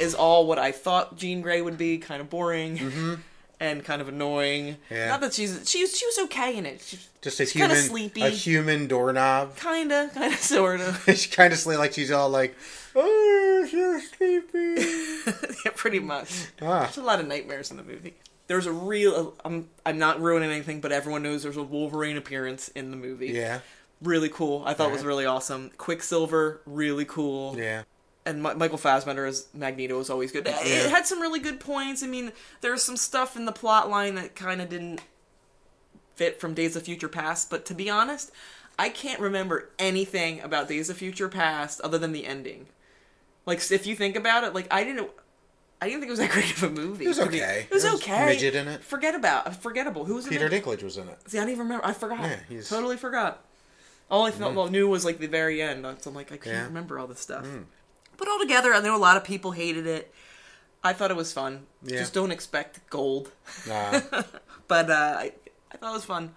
[0.00, 3.20] is all what I thought Jean Grey would be, kind of boring.
[3.62, 4.68] And kind of annoying.
[4.68, 4.94] Mm-hmm.
[4.94, 5.08] Yeah.
[5.08, 6.80] Not that she's she was she was okay in it.
[6.80, 8.22] She, Just a she's human, sleepy.
[8.22, 9.54] a human doorknob.
[9.58, 10.96] kinda, kinda, sorta.
[11.14, 12.56] she kind of sleep like she's all like,
[12.96, 14.80] oh, you're sleepy.
[15.62, 16.46] yeah, pretty much.
[16.62, 18.14] ah, There's a lot of nightmares in the movie.
[18.46, 19.34] There's a real.
[19.44, 23.28] I'm I'm not ruining anything, but everyone knows there's a Wolverine appearance in the movie.
[23.28, 23.60] yeah,
[24.00, 24.62] Really cool.
[24.64, 25.70] I thought it was really awesome.
[25.76, 27.58] Quicksilver, really cool.
[27.58, 27.82] yeah.
[28.30, 30.46] And Mi- Michael Fassbender as Magneto was always good.
[30.46, 30.84] It- Yeah.
[30.84, 32.02] It had some really good points.
[32.02, 35.00] I mean, there's some stuff in the plot line that kind of didn't
[36.14, 38.30] fit from Days of Future Past, but to be honest,
[38.78, 42.66] I can't remember anything about Days of Future Past other than the ending.
[43.46, 45.10] Like, if you think about it, like I didn't,
[45.82, 47.04] I didn't think it was that great of a movie.
[47.06, 47.66] It was okay.
[47.70, 48.26] It was There was okay.
[48.26, 48.82] midget in it.
[48.84, 50.04] Forget about, uh, forgettable.
[50.04, 50.52] Who was in Peter it?
[50.52, 51.18] Dinklage was in it.
[51.26, 51.86] See, I don't even remember.
[51.86, 52.20] I forgot.
[52.20, 53.42] Yeah, he's- Totally forgot.
[54.10, 54.56] All I thought, hmm.
[54.56, 55.86] well, knew was like the very end.
[56.00, 56.64] So I'm like, I can't Yeah.
[56.64, 57.46] remember all this stuff.
[57.46, 57.62] Hmm.
[58.20, 60.14] But altogether, I know a lot of people hated it.
[60.84, 61.66] I thought it was fun.
[61.82, 61.98] Yeah.
[61.98, 63.32] Just don't expect gold.
[63.66, 64.00] Nah.
[64.68, 65.32] But uh, I,
[65.72, 66.32] I thought it was fun.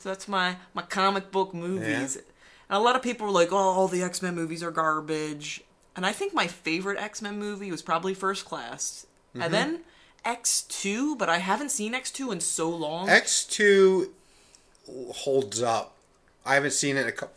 [0.00, 2.16] So that's my my comic book movies.
[2.16, 2.22] Yeah.
[2.70, 5.62] And a lot of people were like, "Oh, all the X Men movies are garbage."
[5.94, 9.42] And I think my favorite X Men movie was probably First Class, Mm-hmm.
[9.42, 9.80] and then
[10.24, 11.14] X Two.
[11.16, 13.08] But I haven't seen X Two in so long.
[13.08, 14.12] X two
[15.12, 15.94] holds up.
[16.44, 17.28] I haven't seen it in a cou-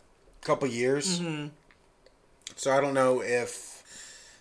[0.42, 1.48] couple years, Mm-hmm.
[2.62, 3.84] So I don't know if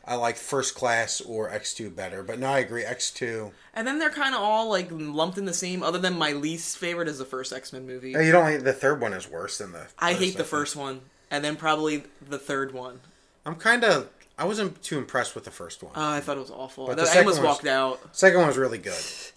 [0.04, 2.22] I like First Class or X two better.
[2.22, 2.84] But no, I agree.
[2.84, 3.52] X two.
[3.74, 5.82] And then they're kind of all like lumped in the same.
[5.82, 8.10] Other than my least favorite is the first X Men movie.
[8.10, 8.44] You don't.
[8.44, 9.86] like- The third one is worse than the.
[9.98, 13.00] I hate the first one, and then probably the third one.
[13.46, 14.08] I'm kind of.
[14.38, 15.92] I wasn't too impressed with the first one.
[15.94, 16.86] Uh, I thought it was awful.
[16.86, 18.16] But the I second almost one was- walked out.
[18.16, 18.94] Second one was really good.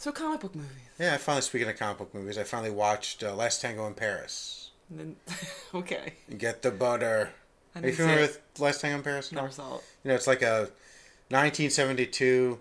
[0.00, 0.70] So comic book movies.
[1.00, 3.94] Yeah, I finally speaking of comic book movies, I finally watched uh, Last Tango in
[3.94, 4.70] Paris.
[4.90, 5.16] And then,
[5.74, 6.12] okay.
[6.38, 7.30] Get the butter.
[7.82, 9.32] Are you familiar with Last Tango in Paris?
[9.32, 9.82] Never saw it.
[10.04, 10.70] You know, it's like a
[11.30, 12.58] 1972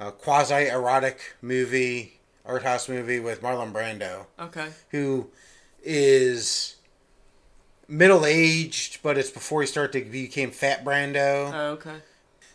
[0.00, 4.68] uh, quasi erotic movie, art house movie with Marlon Brando, Okay.
[4.90, 5.28] who
[5.82, 6.76] is
[7.88, 11.52] middle aged, but it's before he started to became Fat Brando.
[11.52, 11.96] Oh, okay.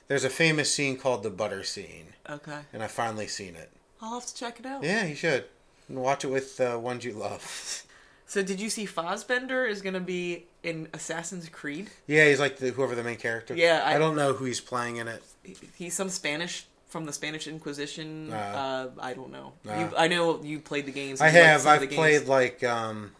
[0.07, 2.59] There's a famous scene called the butter scene, Okay.
[2.71, 3.71] and I finally seen it.
[4.01, 4.83] I'll have to check it out.
[4.83, 5.45] Yeah, you should.
[5.87, 7.85] And watch it with uh, ones you love.
[8.25, 11.89] So did you see Fassbender is gonna be in Assassin's Creed?
[12.07, 13.53] Yeah, he's like the, whoever the main character.
[13.55, 15.21] Yeah, I, I- don't know who he's playing in it.
[15.75, 18.31] He's some Spanish from the Spanish Inquisition.
[18.31, 18.35] Uh,
[18.97, 19.53] uh, I don't know.
[19.69, 19.73] uh.
[19.77, 21.21] you, I know you played the games.
[21.21, 21.65] I have.
[21.67, 22.29] I've played games.
[22.29, 23.11] like um.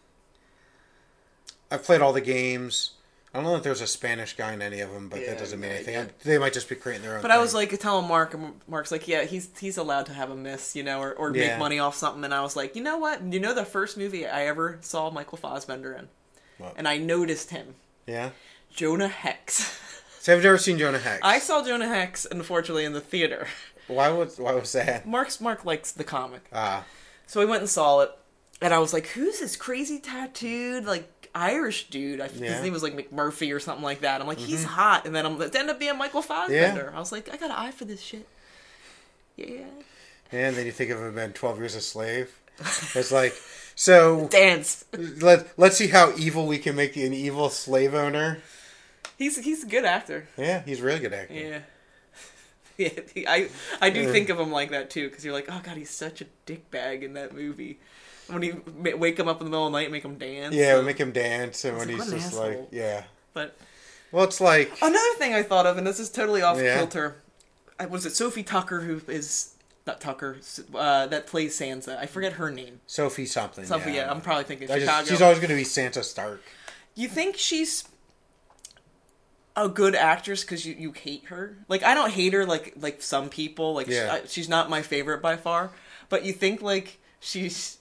[1.72, 2.92] I've played all the games.
[3.34, 5.40] I don't know if there's a Spanish guy in any of them, but Yeah, that
[5.40, 5.98] doesn't mean anything.
[5.98, 6.12] idea.
[6.24, 7.24] They might just be creating their own.
[7.24, 7.62] But I was thing.
[7.68, 10.84] like telling Mark, and Mark's like, yeah, he's he's allowed to have a miss, you
[10.84, 11.48] know, or, or Yeah.
[11.48, 12.24] make money off something.
[12.24, 13.24] And I was like, you know what?
[13.24, 16.10] You know, the first movie I ever saw Michael Fassbender in,
[16.64, 16.74] What?
[16.78, 17.76] and I noticed him,
[18.08, 18.30] yeah.
[18.74, 19.80] Jonah Hex.
[20.20, 21.20] So I've never seen Jonah Hex.
[21.22, 23.48] I saw Jonah Hex, unfortunately, in the theater.
[23.88, 25.06] Why was Why was that?
[25.06, 26.86] Mark's Mark likes the comic, Ah,
[27.28, 28.12] so we went and saw it,
[28.62, 32.22] and I was like, who's this crazy tattooed like Irish dude?
[32.22, 32.32] I, Yeah.
[32.32, 32.44] Mm-hmm.
[32.46, 34.22] His name was like McMurphy or something like that.
[34.22, 36.94] I'm like, he's hot, and then I'm it ended up being Michael Fassbender.
[36.96, 38.26] I was like, I got an eye for this shit.
[39.36, 39.66] Yeah.
[40.32, 42.32] and then you think of him in Twelve Years a Slave.
[42.96, 43.34] It's like
[43.76, 44.28] so.
[44.30, 44.86] Dance.
[44.94, 48.40] Let Let's see how evil we can make an evil slave owner.
[49.18, 50.28] He's he's a good actor.
[50.38, 51.34] Yeah, he's a really good actor.
[51.34, 51.60] Yeah.
[52.76, 52.90] Yeah,
[53.28, 54.12] I I do uh.
[54.12, 57.04] think of him like that too, because you're like, oh god, he's such a dickbag
[57.04, 57.78] in that movie.
[58.28, 60.56] When you wake him up in the middle of the night, and make him dance.
[60.56, 62.48] Yeah, so- we make him dance, and when like, he's an just asshole.
[62.48, 63.04] like, yeah.
[63.36, 63.56] But
[64.12, 66.78] Well, it's like another thing I thought of, and this is totally off Yeah.
[66.78, 67.18] kilter,
[67.80, 69.53] I- was it Sophie Tucker who is
[69.86, 70.38] not Tucker
[70.74, 71.98] uh, that plays Sansa?
[71.98, 72.80] I forget her name.
[72.88, 73.66] Sophie something.
[73.66, 76.42] Sophie, yeah, yeah, I'm probably thinking I just- she's always going to be Sansa Stark.
[76.96, 77.84] You think she's
[79.56, 81.58] a good actress because you, you hate her?
[81.68, 83.74] Like I don't hate her like like some people.
[83.74, 84.20] Like Yeah.
[84.24, 85.72] I, she's not my favorite by far.
[86.10, 87.78] But you think like she's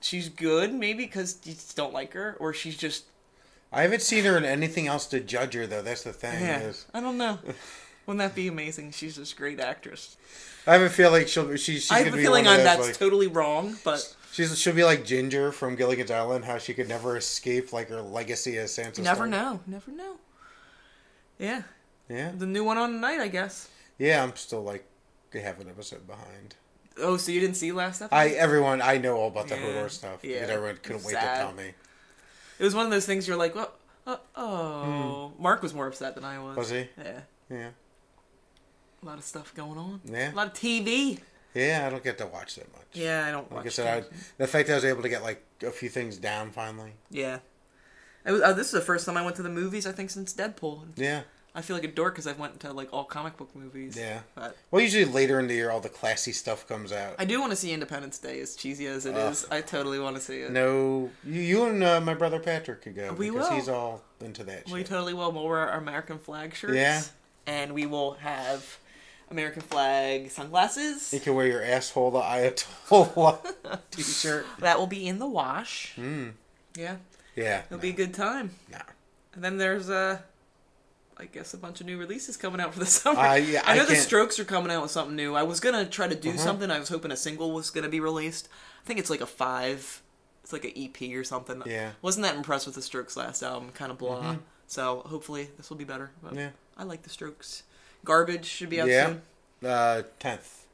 [0.00, 3.04] she's good maybe because you just don't like her, or she's just
[3.72, 5.82] I haven't seen her in anything else to judge her though.
[5.82, 6.42] That's the thing.
[6.42, 6.60] yeah.
[6.60, 7.38] is- I don't know.
[8.06, 8.90] Wouldn't that be amazing?
[8.92, 10.16] She's just a great actress.
[10.66, 12.96] I have a feel like she'll she, she's I have a feeling I'm that's like,
[12.98, 17.16] totally wrong, but she's she'll be like Ginger from Gilligan's Island, how she could never
[17.16, 18.98] escape like her legacy as Sansa.
[19.00, 19.30] never Stark.
[19.30, 19.60] know.
[19.66, 20.16] Never know.
[21.38, 21.62] Yeah.
[22.08, 22.32] Yeah.
[22.36, 23.68] The new one on tonight, I guess.
[23.98, 24.84] Yeah, I'm still like
[25.32, 26.56] half an episode behind.
[26.98, 28.14] Oh, so you didn't see last episode?
[28.16, 29.62] I everyone I know all about the Yeah.
[29.62, 30.34] Hodor stuff Yeah.
[30.34, 31.72] because everyone couldn't wait to tell me.
[32.58, 33.72] It was one of those things you're like, well,
[34.06, 35.32] uh, oh.
[35.38, 36.56] Mark was more upset than I was.
[36.56, 36.88] Was he?
[36.98, 37.20] Yeah.
[37.50, 37.68] Yeah.
[39.02, 40.00] A lot of stuff going on.
[40.04, 40.32] Yeah.
[40.32, 41.18] A lot of TV.
[41.54, 42.86] Yeah, I don't get to watch that much.
[42.94, 45.08] Yeah, I don't Like watch I said, I, the fact that I was able to
[45.08, 46.92] get like a few things down finally.
[47.10, 47.40] Yeah.
[48.24, 50.32] Was, uh, this is the first time I went to the movies, I think, since
[50.32, 50.84] Deadpool.
[50.96, 51.22] Yeah.
[51.54, 53.94] I feel like a dork because I've went to like all comic book movies.
[53.98, 54.20] Yeah.
[54.34, 57.16] But Well, usually later in the year, all the classy stuff comes out.
[57.18, 59.44] I do want to see Independence Day, as cheesy as it is.
[59.44, 59.48] Ugh.
[59.52, 60.50] I totally want to see it.
[60.52, 63.56] no, you, you and uh, my brother Patrick could go We because will.
[63.56, 64.86] he's all into that We shit.
[64.86, 65.30] totally will.
[65.32, 66.74] We'll wear our American flag shirts.
[66.76, 67.02] Yeah.
[67.46, 68.78] And we will have
[69.30, 71.12] American flag sunglasses.
[71.12, 74.46] You can wear your asshole the Ayatollah t-shirt.
[74.58, 75.94] That will be in the wash.
[75.96, 76.32] Mm.
[76.76, 76.96] Yeah.
[77.36, 77.62] Yeah.
[77.66, 78.50] It'll be a good time.
[78.70, 78.78] No.
[79.34, 80.18] And then there's uh
[81.18, 83.20] I guess a bunch of new releases coming out for the summer.
[83.20, 85.34] Uh, yeah, I know I the Strokes are coming out with something new.
[85.34, 86.38] I was gonna try to do Uh-huh.
[86.38, 86.70] something.
[86.70, 88.48] I was hoping a single was gonna be released.
[88.82, 90.02] I think it's like a five.
[90.42, 91.62] It's like an EP or something.
[91.66, 91.92] Yeah.
[92.02, 93.70] Wasn't that impressed with the Strokes last album?
[93.70, 94.36] Kind of blah.
[94.66, 96.10] So hopefully this will be better.
[96.22, 96.38] But Mm-hmm.
[96.40, 96.50] Yeah.
[96.76, 97.62] I like the Strokes.
[98.04, 99.06] Garbage should be out Yeah.
[99.06, 99.22] soon
[99.70, 100.66] Uh, tenth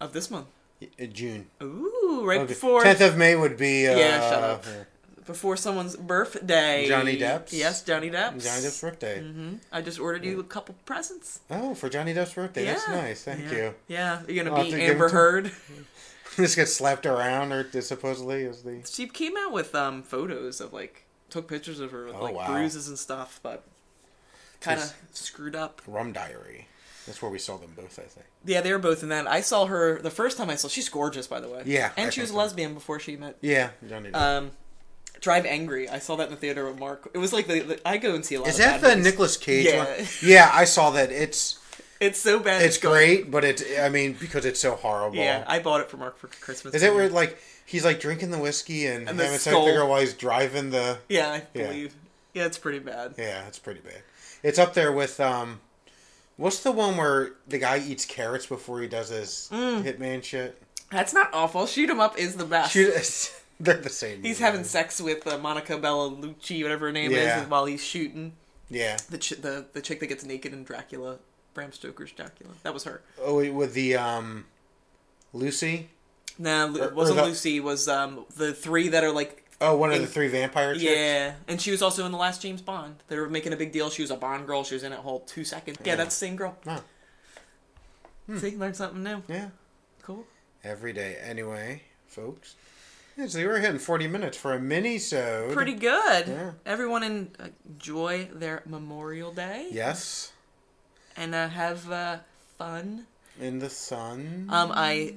[0.00, 0.46] of this month.
[0.82, 1.46] uh, June.
[1.62, 2.48] Ooh, right Okay.
[2.48, 3.86] before Tenth of May would be.
[3.88, 4.64] Uh, Yeah, shut up.
[4.66, 4.84] yeah.
[5.24, 6.86] before someone's birthday.
[6.86, 7.52] Johnny Depp's?
[7.52, 8.44] Yes, Johnny Depp's.
[8.44, 9.20] Johnny Depp's birthday.
[9.20, 11.40] hmm I just ordered you a couple presents.
[11.50, 12.64] Oh, for Johnny Depp's birthday.
[12.66, 13.24] That's nice.
[13.24, 13.56] Thank yeah.
[13.56, 13.74] you.
[13.88, 15.50] Yeah, you're have to give Amber Heard.
[16.36, 18.82] this gets slapped around, or supposedly is the.
[18.88, 22.34] She came out with um photos of like took pictures of her with Oh, like
[22.36, 22.46] wow.
[22.52, 23.64] bruises and stuff, but
[24.66, 25.80] kind of screwed up.
[25.86, 26.66] Rum Diary.
[27.06, 28.26] That's where we saw them both, I think.
[28.44, 29.26] Yeah, they were both in that.
[29.28, 30.66] I saw her the first time I saw.
[30.68, 31.62] She's gorgeous, by the way.
[31.64, 32.38] Yeah, I and she was a so.
[32.38, 33.36] lesbian before she met.
[33.40, 34.12] Yeah, Johnny.
[34.12, 34.50] Um,
[35.20, 35.88] Drive Angry.
[35.88, 37.08] I saw that in the theater with Mark.
[37.14, 38.48] It was like the, the I go and see a lot.
[38.48, 39.84] is of that the Nicolas Cage Yeah.
[39.84, 40.06] one?
[40.22, 41.10] Yeah, I saw that.
[41.12, 41.58] It's
[42.00, 42.62] It's so bad.
[42.62, 45.16] it's great, but it's I mean because it's so horrible.
[45.16, 46.74] Yeah, I bought it for Mark for Christmas.
[46.74, 49.64] Is it where like he's like drinking the whiskey and, And the having sex with
[49.66, 50.98] the girl while he's driving the?
[51.08, 51.66] Yeah, I Yeah.
[51.68, 51.94] believe.
[52.34, 53.14] Yeah, it's pretty bad.
[53.16, 54.02] Yeah, it's pretty bad.
[54.42, 55.60] It's up there with um,
[56.36, 59.82] what's the one where the guy eats carrots before he does his Mm.
[59.82, 60.60] hitman shit?
[60.90, 61.66] That's not awful.
[61.66, 62.72] Shoot 'em up is the best.
[62.72, 64.22] Shoot, they're the same.
[64.22, 67.42] He's having sex with uh, Monica Bellucci, whatever her name Yeah.
[67.42, 68.34] is, while he's shooting
[68.70, 68.96] Yeah.
[69.10, 71.18] the ch- the the chick that gets naked in Dracula,
[71.54, 72.52] Bram Stoker's Dracula.
[72.62, 73.02] That was her.
[73.20, 74.44] Oh, with the um,
[75.32, 75.88] Lucy.
[76.38, 77.60] Nah, it wasn't or the- Lucy.
[77.60, 80.84] Was um the three that are like Oh, one of the three vampire chicks.
[80.84, 82.96] yeah, and she was also in the last James Bond.
[83.08, 83.88] They were making a big deal.
[83.88, 84.64] She was a Bond girl.
[84.64, 85.78] She was in it whole two seconds.
[85.82, 85.96] Yeah, Yeah.
[85.96, 86.56] that's the same girl.
[86.66, 86.82] Oh.
[88.38, 89.22] See, learn something new.
[89.28, 89.48] Yeah.
[90.02, 90.24] Cool.
[90.64, 91.16] Every day.
[91.22, 92.56] Anyway, folks.
[93.16, 95.54] Yeah, so we're hitting 40 minutes for a mini-sode.
[95.54, 96.26] Pretty good.
[96.28, 96.50] Yeah.
[96.66, 97.02] Everyone
[97.66, 100.32] enjoy their Memorial Day Yes.
[101.16, 102.18] and uh, have uh,
[102.58, 103.06] fun.
[103.40, 104.48] In the sun.
[104.50, 105.14] Um, I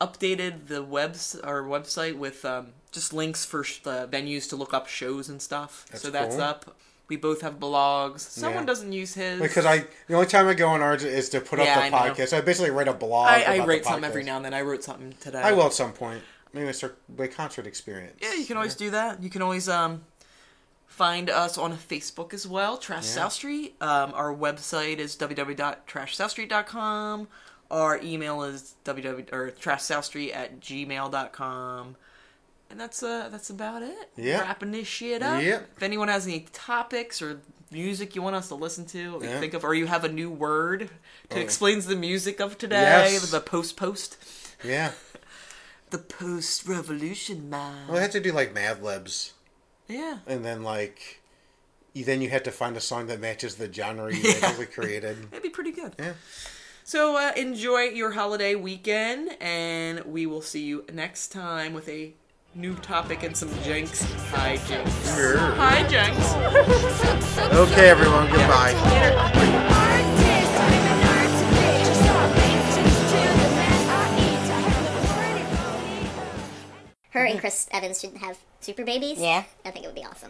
[0.00, 4.72] updated the webs our website with um, just links for sh- the venues to look
[4.74, 5.86] up shows and stuff.
[5.90, 6.44] That's so that's cool.
[6.44, 6.76] up.
[7.08, 8.20] We both have blogs.
[8.20, 8.66] Someone Yeah.
[8.66, 9.40] doesn't use his.
[9.40, 11.90] because I, the only time I go on ours is to put Yeah, up I
[11.90, 11.96] the know.
[12.14, 12.28] podcast.
[12.28, 13.26] So I basically write a blog.
[13.28, 14.54] I, I write something every now and then.
[14.54, 15.40] I wrote something today.
[15.42, 16.22] I will at some point.
[16.52, 18.16] Maybe I start by concert experience.
[18.22, 19.20] Yeah, you can always do that.
[19.22, 20.02] You can always um
[20.86, 23.10] find us on Facebook as well, Trash Yeah.
[23.14, 23.74] South Street.
[23.80, 27.28] Um, our website is www.trashsouthstreet.com.
[27.70, 31.96] Our email is www or trashsouthstreet at gmail.com.
[32.70, 34.10] And that's uh that's about it.
[34.16, 34.40] Yeah.
[34.40, 35.42] Wrapping this shit up.
[35.42, 35.70] Yep.
[35.76, 37.40] If anyone has any topics or
[37.72, 39.38] music you want us to listen to, or Yeah.
[39.40, 40.90] think of, or you have a new word
[41.30, 41.40] to Oh.
[41.40, 43.30] explains the music of today, Yes.
[43.30, 44.16] the post post,
[44.64, 44.92] Yeah.
[45.90, 47.86] the post revolution man.
[47.88, 49.34] Well, I had to do like Mad Libs,
[49.88, 50.18] yeah.
[50.26, 51.20] and then like,
[51.92, 54.64] you, then you had to find a song that matches the genre you Yeah.
[54.64, 55.28] created.
[55.30, 55.94] It'd be pretty good.
[55.98, 56.14] Yeah.
[56.90, 62.12] So uh, enjoy your holiday weekend, and we will see you next time with a
[62.56, 64.02] new topic and some jinx.
[64.32, 65.14] Hi, jinx.
[65.14, 65.38] Sure.
[65.38, 66.18] Hi, jinx.
[67.54, 68.26] Okay, everyone.
[68.26, 68.72] Goodbye.
[68.72, 69.14] Later.
[77.10, 79.20] Her and Chris Evans should have super babies.
[79.20, 79.44] Yeah.
[79.64, 80.28] I think it would be awesome.